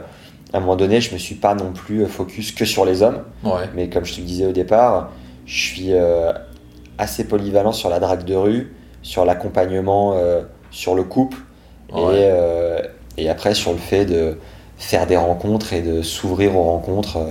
[0.52, 3.22] à un moment donné, je me suis pas non plus focus que sur les hommes.
[3.44, 3.68] Ouais.
[3.74, 5.10] Mais comme je te le disais au départ,
[5.46, 6.32] je suis euh,
[6.98, 11.38] assez polyvalent sur la drague de rue, sur l'accompagnement, euh, sur le couple,
[11.92, 12.00] Ouais.
[12.00, 12.80] et, euh,
[13.18, 14.38] et après sur le fait de
[14.78, 17.30] faire des rencontres et de s'ouvrir aux rencontres euh,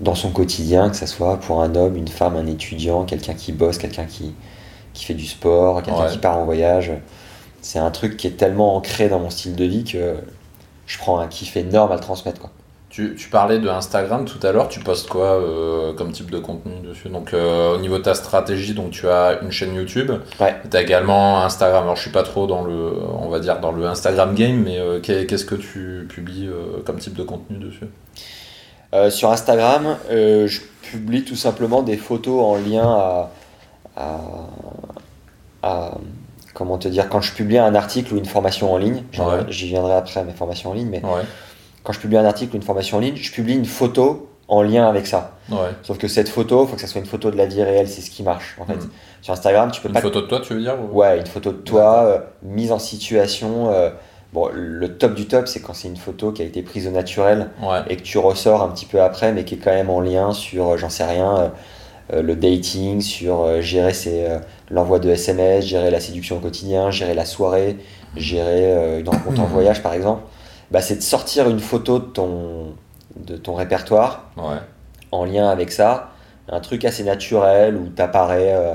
[0.00, 3.52] dans son quotidien, que ce soit pour un homme, une femme, un étudiant, quelqu'un qui
[3.52, 4.34] bosse, quelqu'un qui,
[4.94, 6.10] qui fait du sport, quelqu'un Ouais.
[6.10, 6.92] qui part en voyage.
[7.60, 10.14] C'est un truc qui est tellement ancré dans mon style de vie que
[10.90, 12.40] je prends un kiff énorme à le transmettre.
[12.40, 12.50] Quoi.
[12.88, 16.38] Tu, tu parlais de Instagram tout à l'heure, tu postes quoi euh, comme type de
[16.40, 17.08] contenu dessus?
[17.08, 20.56] Donc euh, au niveau de ta stratégie, donc tu as une chaîne YouTube, Ouais.
[20.68, 21.84] tu as également Instagram.
[21.84, 24.80] Alors je suis pas trop dans le, on va dire dans le Instagram game, mais
[24.80, 26.48] euh, qu'est- qu'est-ce que tu publies
[26.84, 27.86] comme type de contenu dessus?
[29.10, 33.30] Sur Instagram, je publie tout simplement des photos en lien à,
[33.96, 34.20] à,
[35.62, 35.94] à-
[36.54, 39.02] comment te dire quand je publie un article ou une formation en ligne.
[39.18, 39.44] Ouais.
[39.48, 41.22] J'y viendrai après mes formations en ligne, mais Ouais,
[41.82, 44.62] quand je publie un article ou une formation en ligne, je publie une photo en
[44.62, 45.36] lien avec ça.
[45.50, 45.58] ouais.
[45.82, 47.88] Sauf que cette photo, il faut que ça soit une photo de la vie réelle,
[47.88, 48.74] c'est ce qui marche en fait.
[48.76, 48.90] Mm.
[49.22, 51.26] Sur Instagram, tu peux Une pas photo de toi, tu veux dire ou- Ouais, une
[51.26, 53.70] photo de toi, euh, mise en situation.
[53.70, 53.90] euh,
[54.32, 56.90] bon, le top du top, c'est quand c'est une photo qui a été prise au
[56.90, 57.50] naturel
[57.88, 60.32] et que tu ressors un petit peu après, mais qui est quand même en lien
[60.32, 61.48] sur, euh, j'en sais rien, euh,
[62.12, 64.38] le dating, sur euh, gérer ses, euh,
[64.70, 67.76] l'envoi de SMS, gérer la séduction au quotidien, gérer la soirée,
[68.16, 70.22] gérer euh, une rencontre en voyage par exemple,
[70.70, 72.74] bah, c'est de sortir une photo de ton,
[73.16, 74.58] de ton répertoire Ouais.
[75.12, 76.10] en lien avec ça,
[76.48, 78.74] un truc assez naturel où t'apparais euh,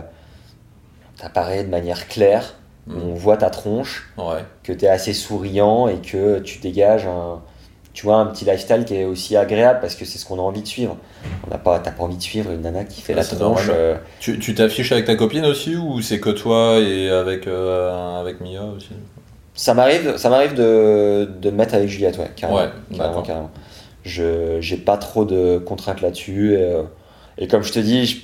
[1.18, 2.56] t'apparais de manière claire,
[2.88, 3.02] où Mm.
[3.12, 4.44] on voit ta tronche, Ouais.
[4.64, 7.42] que tu es assez souriant et que tu dégages un,
[7.96, 10.42] tu vois, un petit lifestyle qui est aussi agréable parce que c'est ce qu'on a
[10.44, 10.98] envie de suivre.
[11.48, 13.68] On n'a pas, t'as pas envie de suivre une nana qui fait Ouais, la tronche.
[13.72, 18.20] euh, Tu tu t'affiches avec ta copine aussi ou c'est que toi et avec, euh,
[18.22, 18.90] avec Mia aussi?
[19.56, 22.60] Ça m'arrive, ça m'arrive de, de me mettre avec Juliette, ouais, carrément.
[22.60, 23.52] Ouais, carrément, carrément.
[24.04, 26.54] Je, j'ai pas trop de contraintes là-dessus.
[26.54, 26.84] Et, euh,
[27.38, 28.18] et comme je te dis, je,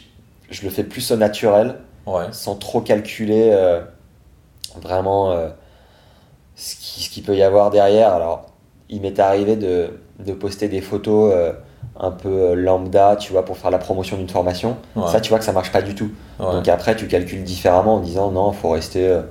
[0.51, 1.75] je le fais plus au naturel.
[2.05, 2.25] Ouais.
[2.31, 3.79] sans trop calculer euh,
[4.81, 5.33] vraiment
[6.55, 8.13] ce qui, ce qu'il peut y avoir derrière.
[8.13, 8.50] Alors,
[8.91, 9.89] il m'est arrivé de,
[10.23, 11.53] de poster des photos euh,
[11.99, 14.77] un peu euh, lambda, tu vois, pour faire la promotion d'une formation.
[14.95, 15.07] Ouais.
[15.11, 16.11] Ça, tu vois que ça marche pas du tout.
[16.39, 16.51] Ouais.
[16.51, 19.21] Donc après, tu calcules différemment en disant non, faut rester, euh,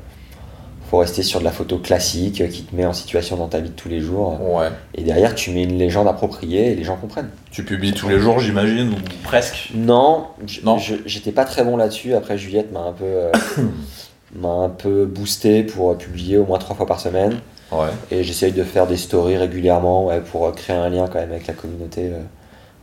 [0.90, 3.68] faut rester sur de la photo classique qui te met en situation dans ta vie
[3.68, 4.40] de tous les jours.
[4.42, 4.68] Ouais.
[4.94, 7.31] Et derrière, tu mets une légende appropriée et les gens comprennent.
[7.51, 10.25] Tu publies tous les jours, j'imagine, ou presque Non,
[10.64, 10.79] Non.
[10.79, 12.14] j'étais pas très bon là-dessus.
[12.14, 13.31] Après, Juliette m'a un peu, euh,
[14.35, 17.40] m'a un peu boosté pour publier au moins trois fois par semaine.
[17.73, 17.89] Ouais.
[18.11, 21.31] Et j'essaye de faire des stories régulièrement ouais, pour euh, créer un lien quand même
[21.31, 22.21] avec la communauté, euh,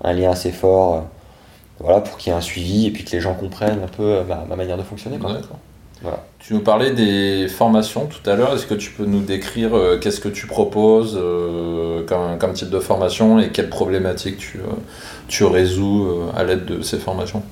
[0.04, 0.96] un lien assez fort.
[0.96, 1.00] euh,
[1.80, 4.22] voilà, pour qu'il y ait un suivi et puis que les gens comprennent un peu
[4.28, 5.18] ma, ma manière de fonctionner.
[5.20, 5.34] Quoi.
[5.34, 5.60] D'accord.
[6.02, 6.24] Voilà.
[6.40, 8.54] Tu nous parlais des formations tout à l'heure.
[8.54, 12.70] Est-ce que tu peux nous décrire euh, qu'est-ce que tu proposes euh, comme, comme type
[12.70, 14.74] de formation et quelles problématiques tu, euh,
[15.28, 17.44] tu résous à l'aide de ces formations?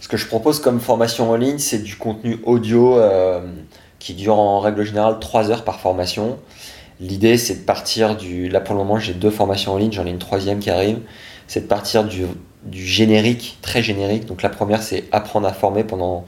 [0.00, 2.98] Ce que je propose comme formation en ligne, c'est du contenu audio
[4.02, 6.38] qui dure en règle générale 3 heures par formation.
[6.98, 8.48] L'idée, c'est de partir du.
[8.48, 10.98] Là, pour le moment, j'ai deux formations en ligne, j'en ai une troisième qui arrive.
[11.46, 12.26] C'est de partir du,
[12.64, 14.26] du générique, très générique.
[14.26, 16.24] Donc, la première, c'est apprendre à former pendant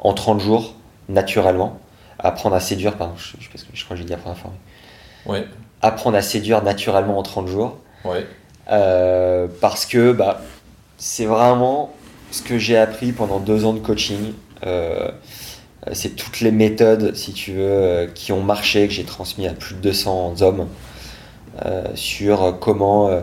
[0.00, 0.74] en 30 jours,
[1.10, 1.78] naturellement.
[2.18, 4.56] Apprendre à séduire, pardon, je, crois que j'ai dit apprendre à former.
[5.26, 5.38] Oui.
[5.82, 7.76] Apprendre à séduire naturellement en 30 jours.
[8.06, 8.26] Ouais.
[8.70, 10.40] Euh, parce que bah,
[10.96, 11.92] c'est vraiment
[12.30, 14.32] ce que j'ai appris pendant deux ans de coaching.
[14.64, 15.10] Euh,
[15.92, 19.52] c'est toutes les méthodes, si tu veux, euh, qui ont marché, que j'ai transmis à
[19.52, 20.66] plus de 200 hommes
[21.64, 23.20] euh, sur comment euh,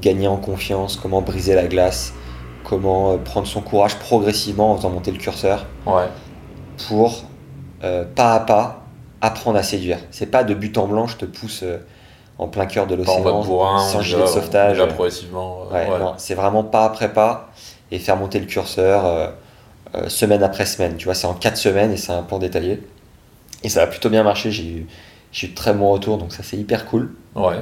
[0.00, 2.12] gagner en confiance, comment briser la glace,
[2.64, 6.06] comment euh, prendre son courage progressivement en faisant monter le curseur Ouais.
[6.88, 7.24] pour
[7.84, 8.82] euh, pas à pas
[9.20, 9.98] apprendre à séduire.
[10.10, 11.78] C'est pas de but en blanc, je te pousse euh,
[12.38, 13.14] en plein cœur de l'océan
[13.80, 14.78] sans gilet de sauvetage.
[14.94, 15.58] progressivement.
[15.70, 15.98] euh, Ouais, ouais.
[15.98, 17.50] non, c'est vraiment pas après pas
[17.90, 19.04] et faire monter le curseur
[19.94, 20.96] euh, semaine après semaine.
[20.96, 22.82] Tu vois, c'est en 4 semaines et c'est un plan détaillé.
[23.64, 24.86] Et ça a plutôt bien marché, j'ai eu,
[25.32, 27.10] j'ai eu de très bons retours, donc ça c'est hyper cool.
[27.34, 27.56] Ouais.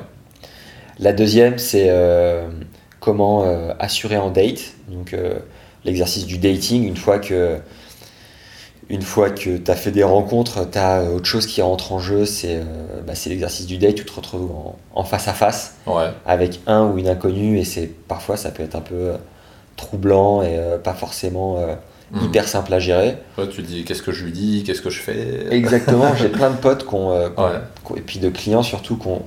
[0.98, 2.48] La deuxième, c'est euh,
[3.00, 4.74] comment euh, assurer en date.
[4.88, 5.14] Donc
[5.84, 7.58] l'exercice du dating, une fois que
[8.88, 11.98] une fois que tu as fait des rencontres, tu as autre chose qui rentre en
[11.98, 12.62] jeu, c'est euh,
[13.04, 16.10] bah, c'est l'exercice du date, tu te retrouves en- en face à face Ouais.
[16.24, 19.16] avec un ou une inconnue et c'est parfois ça peut être un peu euh,
[19.76, 21.56] troublant et euh, pas forcément
[22.12, 22.24] Mhm.
[22.26, 23.18] hyper simple à gérer.
[23.36, 25.46] Ouais, tu te dis qu'est-ce que je lui dis, qu'est-ce que je fais?
[25.50, 27.58] Exactement, j'ai plein de potes euh, Ouais.
[27.90, 29.22] ont- et puis de clients surtout qui ont,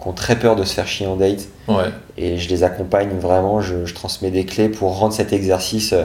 [0.00, 1.90] qui ont très peur de se faire chier en date Ouais.
[2.18, 6.04] et je les accompagne vraiment, je, je transmets des clés pour rendre cet exercice euh,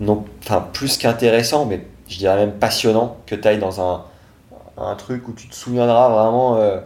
[0.00, 4.02] non, enfin plus qu'intéressant, mais je dirais même passionnant, que tu ailles dans un,
[4.78, 6.78] un truc où tu te souviendras vraiment euh,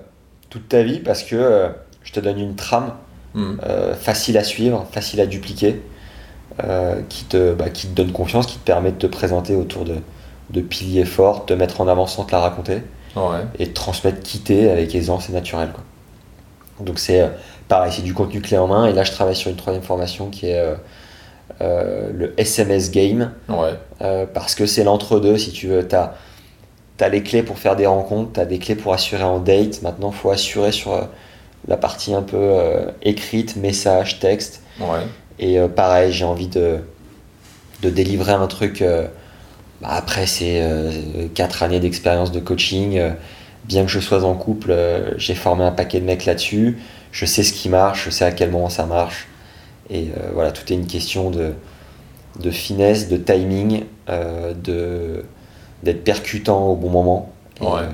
[0.50, 1.68] toute ta vie parce que euh,
[2.02, 2.92] je te donne une trame
[3.36, 5.82] euh, facile à suivre, facile à dupliquer,
[6.64, 9.84] euh, qui, te, bah, qui te donne confiance, qui te permet de te présenter autour
[9.84, 9.96] de,
[10.50, 12.82] de piliers forts, te mettre en avant sans te la raconter,
[13.14, 13.40] Ouais.
[13.58, 15.70] et de transmettre quitter avec aisance et naturel.
[15.72, 15.82] Quoi.
[16.84, 17.28] Donc c'est euh,
[17.68, 20.28] pareil, c'est du contenu clé en main, et là je travaille sur une troisième formation
[20.28, 20.62] qui est
[21.62, 23.74] euh, le SMS Game, Ouais.
[24.34, 25.86] parce que c'est l'entre-deux, si tu veux.
[25.86, 29.38] Tu as, les clés pour faire des rencontres, tu as des clés pour assurer en
[29.38, 29.82] date.
[29.82, 31.08] Maintenant, il faut assurer sur
[31.68, 32.58] la partie un peu
[33.02, 34.62] écrite, message, texte.
[34.80, 35.06] Ouais.
[35.38, 36.78] Et euh, pareil, j'ai envie de,
[37.82, 38.82] de délivrer un truc.
[38.82, 39.06] euh,
[39.82, 43.00] bah, après ces euh, quatre années d'expérience de coaching,
[43.64, 44.74] bien que je sois en couple,
[45.18, 46.78] j'ai formé un paquet de mecs là-dessus.
[47.12, 49.28] Je sais ce qui marche, je sais à quel moment ça marche.
[49.90, 51.54] Et voilà, tout est une question de,
[52.40, 55.24] de finesse, de timing, de
[55.82, 57.32] d'être percutant au bon moment.
[57.62, 57.88] Et, Ouais.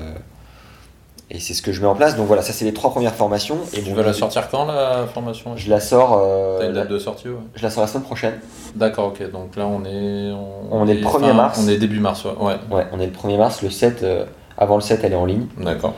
[1.33, 2.15] Euh, et c'est ce que je mets en place.
[2.15, 3.57] Donc voilà, ça c'est les trois premières formations.
[3.73, 6.19] Et Tu bon, vas la sortir quand la formation Je la sors.
[6.21, 7.35] euh, T'as une la- date de sortie ouais.
[7.55, 8.33] je la sors la semaine prochaine.
[8.75, 9.31] D'accord, ok.
[9.31, 10.31] Donc là, on est.
[10.71, 11.59] On est le 1er fin- mars.
[11.63, 12.31] On est début mars, ouais.
[12.39, 12.55] ouais.
[12.71, 14.25] Ouais, on est le 1er mars, le 7, euh,
[14.57, 15.93] avant le 7, elle est en ligne, D'accord.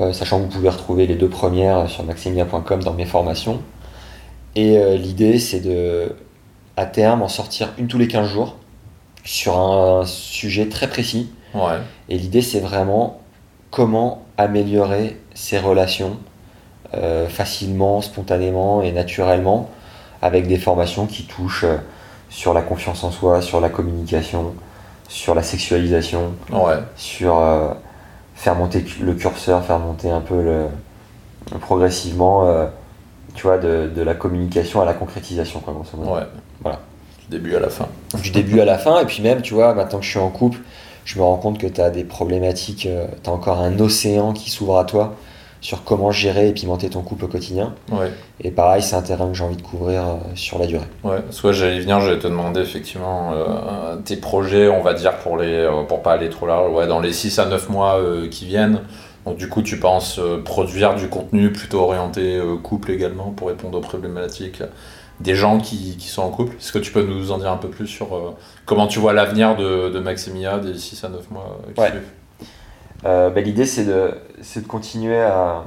[0.00, 3.60] Euh, sachant que vous pouvez retrouver les deux premières sur maximia.com dans mes formations.
[4.56, 6.12] Et euh, l'idée, c'est de
[6.76, 8.56] à terme en sortir une tous les 15 jours
[9.24, 11.30] sur un sujet très précis.
[11.54, 11.78] Ouais.
[12.08, 13.20] Et l'idée, c'est vraiment
[13.70, 16.18] comment améliorer ses relations
[16.94, 19.70] euh, facilement, spontanément et naturellement
[20.22, 21.76] avec des formations qui touchent euh,
[22.30, 24.54] sur la confiance en soi, sur la communication,
[25.08, 26.74] sur la sexualisation, Ouais.
[26.96, 27.68] sur euh,
[28.34, 30.66] faire monter le curseur, faire monter un peu le,
[31.60, 32.66] progressivement,
[33.34, 36.14] tu vois, de, de la communication à la concrétisation, quoi, grosso modo.
[36.16, 36.26] Ouais.
[36.62, 36.80] Voilà.
[37.28, 37.86] Du début à la fin.
[38.22, 40.30] Du début à la fin, et puis même, tu vois, maintenant que je suis en
[40.30, 40.58] couple,
[41.04, 42.88] je me rends compte que tu as des problématiques,
[43.22, 45.14] tu as encore un océan qui s'ouvre à toi
[45.60, 47.74] sur comment gérer et pimenter ton couple au quotidien.
[47.90, 48.12] Ouais.
[48.42, 50.84] Et pareil, c'est un terrain que j'ai envie de couvrir euh, sur la durée.
[51.04, 55.16] Ouais, soit j'allais y venir, j'allais te demander effectivement euh, tes projets, on va dire
[55.16, 57.98] pour les euh, pour pas aller trop large, ouais, dans les 6 à 9 mois
[57.98, 58.80] euh, qui viennent.
[59.24, 63.48] Donc du coup, tu penses euh, produire du contenu plutôt orienté euh, couple également pour
[63.48, 64.62] répondre aux problématiques
[65.20, 66.56] des gens qui, qui sont en couple.
[66.56, 68.30] Est-ce que tu peux nous en dire un peu plus sur euh,
[68.66, 71.90] comment tu vois l'avenir de, de Maximia des 6 à 9 mois euh, qui Ouais.
[71.90, 72.02] suivent
[73.06, 74.12] Euh, bah, L'idée, c'est de,
[74.42, 75.62] c'est de continuer à,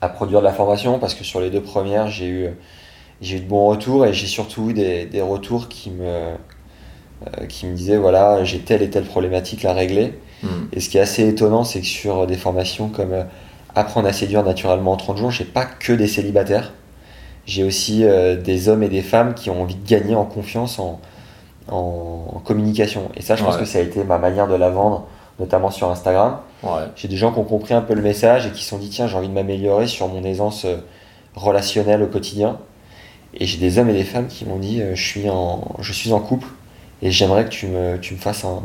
[0.00, 2.48] à produire de la formation parce que sur les deux premières, j'ai eu,
[3.20, 7.46] j'ai eu de bons retours et j'ai surtout eu des, des retours qui me, euh,
[7.48, 10.14] qui me disaient voilà, j'ai telle et telle problématique à régler.
[10.42, 10.66] Hmm.
[10.72, 13.24] Et ce qui est assez étonnant, c'est que sur des formations comme
[13.74, 16.72] Apprendre à séduire naturellement en 30 jours, j'ai pas que des célibataires.
[17.46, 20.78] J'ai aussi euh, des hommes et des femmes qui ont envie de gagner en confiance,
[20.78, 21.00] en,
[21.68, 23.08] en, en communication.
[23.16, 23.60] Et ça, je pense Ouais.
[23.60, 25.06] que ça a été ma manière de la vendre,
[25.38, 26.38] notamment sur Instagram.
[26.62, 26.70] Ouais.
[26.96, 28.88] J'ai des gens qui ont compris un peu le message et qui se sont dit
[28.88, 30.76] tiens, j'ai envie de m'améliorer sur mon aisance euh,
[31.36, 32.58] relationnelle au quotidien.
[33.34, 35.92] Et j'ai des hommes et des femmes qui m'ont dit euh, je, suis en, je
[35.92, 36.48] suis en couple
[37.02, 38.62] et j'aimerais que tu me, tu me fasses un,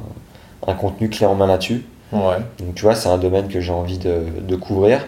[0.66, 1.86] un contenu clé en main là-dessus.
[2.14, 2.38] Ouais.
[2.60, 5.06] Donc tu vois, c'est un domaine que j'ai envie de, de couvrir.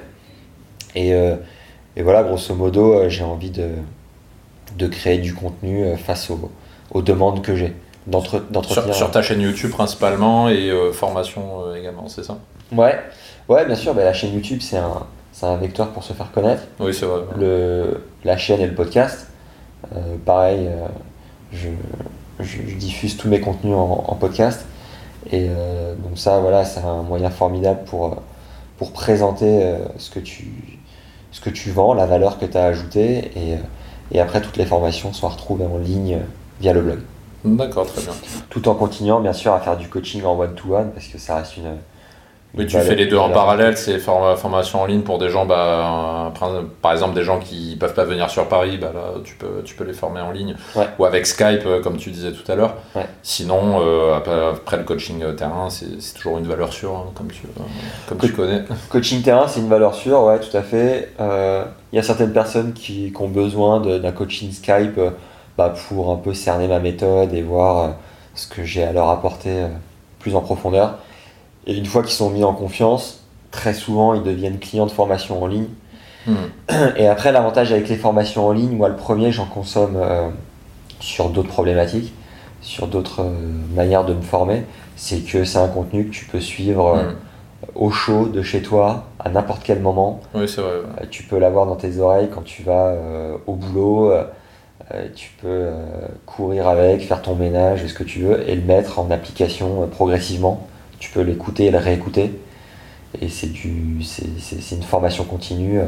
[0.95, 1.36] Et, euh,
[1.95, 3.69] et voilà, grosso modo, euh, j'ai envie de,
[4.77, 6.51] de créer du contenu euh, face aux,
[6.91, 7.73] aux demandes que j'ai.
[8.07, 12.37] D'entre- Sur, d'entretenir- sur ta chaîne YouTube principalement et euh, formation euh, également, c'est ça?
[12.73, 12.99] Ouais,
[13.47, 16.31] ouais, bien sûr, bah, la chaîne YouTube, c'est un, c'est un vecteur pour se faire
[16.31, 16.63] connaître.
[16.79, 17.21] Oui, c'est vrai.
[17.37, 19.27] Le, la chaîne et le podcast,
[19.95, 20.85] euh, pareil, euh,
[21.53, 21.69] je,
[22.39, 24.65] je- je diffuse tous mes contenus en, en podcast.
[25.31, 28.15] Et euh, donc ça, voilà, c'est un moyen formidable pour, euh,
[28.77, 30.72] pour présenter euh, ce, que tu,
[31.34, 33.31] ce que tu vends, la valeur que tu as ajoutée.
[33.36, 33.57] Et, euh,
[34.11, 36.25] et après, toutes les formations sont retrouvées en ligne euh,
[36.61, 36.99] via le blog.
[37.43, 38.13] D'accord, très bien.
[38.49, 41.57] Tout en continuant, bien sûr, à faire du coaching en one-to-one, parce que ça reste
[41.57, 41.75] une...
[42.55, 45.29] Oui, une tu fais les deux en parallèle, c'est for- formation en ligne pour des
[45.29, 46.31] gens, bah,
[46.81, 49.73] par- exemple des gens qui peuvent pas venir sur Paris, bah là tu peux, tu
[49.73, 50.85] peux les former en ligne Ouais.
[50.99, 52.75] ou avec Skype euh, comme tu disais tout à l'heure.
[52.95, 53.07] Ouais.
[53.23, 57.41] Sinon, euh, après, le coaching euh, terrain, c'est toujours une valeur sûre, hein, comme, tu,
[57.47, 57.61] euh,
[58.07, 58.61] comme tu connais.
[58.89, 61.09] Coaching terrain, c'est une valeur sûre, ouais, tout à fait.
[61.19, 64.99] Euh, Il y a certaines personnes qui, qui ont besoin d'un coaching Skype
[65.57, 67.93] bah, pour un peu cerner ma méthode et voir
[68.35, 69.65] ce que j'ai à leur apporter
[70.19, 70.95] plus en profondeur.
[71.68, 75.41] Et une fois qu'ils sont mis en confiance, très souvent ils deviennent clients de formation
[75.41, 75.68] en ligne.
[76.26, 76.36] Hmm.
[76.97, 80.30] Et après, l'avantage avec les formations en ligne, moi le premier, j'en consomme euh,
[80.99, 82.14] sur d'autres problématiques,
[82.61, 84.64] sur d'autres euh, manières de me former,
[84.95, 87.16] c'est que c'est un contenu que tu peux suivre euh, Hmm.
[87.76, 90.20] au chaud de chez toi à n'importe quel moment.
[90.34, 90.72] Oui, c'est vrai.
[90.99, 91.07] ouais.
[91.09, 92.93] Tu peux l'avoir dans tes oreilles quand tu vas
[93.47, 94.11] au boulot.
[95.16, 95.70] tu peux
[96.26, 100.68] courir avec, faire ton ménage, ce que tu veux, et le mettre en application progressivement.
[101.03, 102.31] Tu peux l'écouter et le réécouter.
[103.21, 105.87] Et c'est une formation continue euh,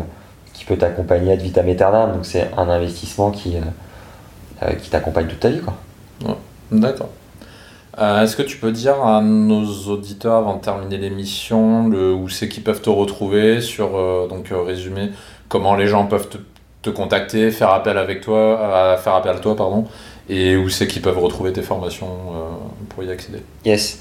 [0.54, 2.12] qui peut t'accompagner ad vitam aeternam.
[2.12, 3.62] Donc c'est un investissement qui, euh,
[4.64, 5.62] euh, qui t'accompagne toute ta vie.
[5.62, 6.38] Quoi.
[6.70, 7.12] D'accord.
[7.98, 12.50] Euh, Est-ce que tu peux dire à nos auditeurs avant de terminer l'émission où c'est
[12.50, 15.12] qu'ils peuvent te retrouver sur euh, donc résumé
[15.48, 16.38] comment les gens peuvent te,
[16.82, 19.86] te contacter, faire appel avec toi, à faire appel à toi pardon,
[20.28, 22.16] et où c'est qu'ils peuvent retrouver tes formations
[22.90, 23.42] pour y accéder?
[23.64, 24.00] Yes.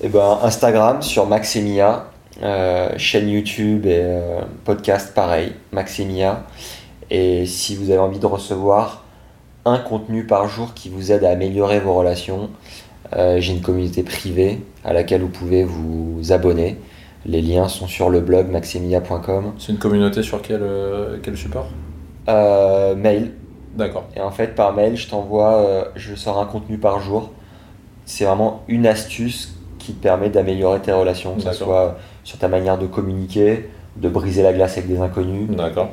[0.00, 2.06] Et ben Instagram sur Maximia,
[2.42, 6.44] euh, chaîne YouTube et euh, podcast pareil, Maximia.
[7.10, 9.04] Et si vous avez envie de recevoir
[9.64, 12.50] un contenu par jour qui vous aide à améliorer vos relations,
[13.14, 16.78] euh, j'ai une communauté privée à laquelle vous pouvez vous abonner.
[17.26, 19.52] Les liens sont sur le blog maximia.com.
[19.58, 21.68] C'est une communauté sur quel, euh, quel support?
[22.28, 23.32] Euh, mail,
[23.76, 24.04] D'accord.
[24.16, 27.30] Et en fait, par mail, je t'envoie, je sors un contenu par jour.
[28.04, 32.48] C'est vraiment une astuce qui te permet d'améliorer tes relations, que ce soit sur ta
[32.48, 35.48] manière de communiquer, de briser la glace avec des inconnus,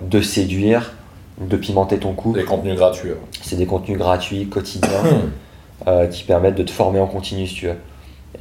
[0.09, 0.93] de séduire,
[1.39, 2.39] de pimenter ton couple.
[2.39, 3.11] Des contenus gratuits.
[3.41, 5.03] C'est des contenus gratuits, quotidiens,
[5.87, 7.75] euh, qui permettent de te former en continu, si tu veux.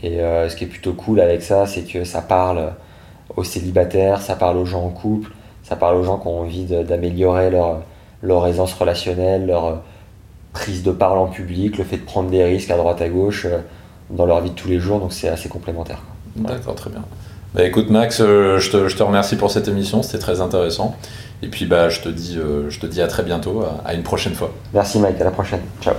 [0.03, 2.73] Et euh, ce qui est plutôt cool avec ça, c'est que ça parle
[3.37, 5.33] aux célibataires, ça parle aux gens en couple,
[5.63, 7.81] ça parle aux gens qui ont envie d'améliorer leur,
[8.23, 9.81] leur aisance relationnelle, leur,
[10.53, 13.47] prise de parole en public, le fait de prendre des risques à droite à gauche
[13.47, 13.59] euh,
[14.11, 16.03] dans leur vie de tous les jours, donc c'est assez complémentaire.
[16.37, 17.03] D'accord, très bien.
[17.55, 20.97] Bah, écoute Max, euh, je, te, je, te, remercie pour cette émission, c'était très intéressant.
[21.43, 23.95] Et puis bah, je, te dis, euh, je te dis à très bientôt, à, à
[23.95, 24.53] une prochaine fois.
[24.75, 25.61] Merci Mike, à la prochaine.
[25.81, 25.95] Ciao.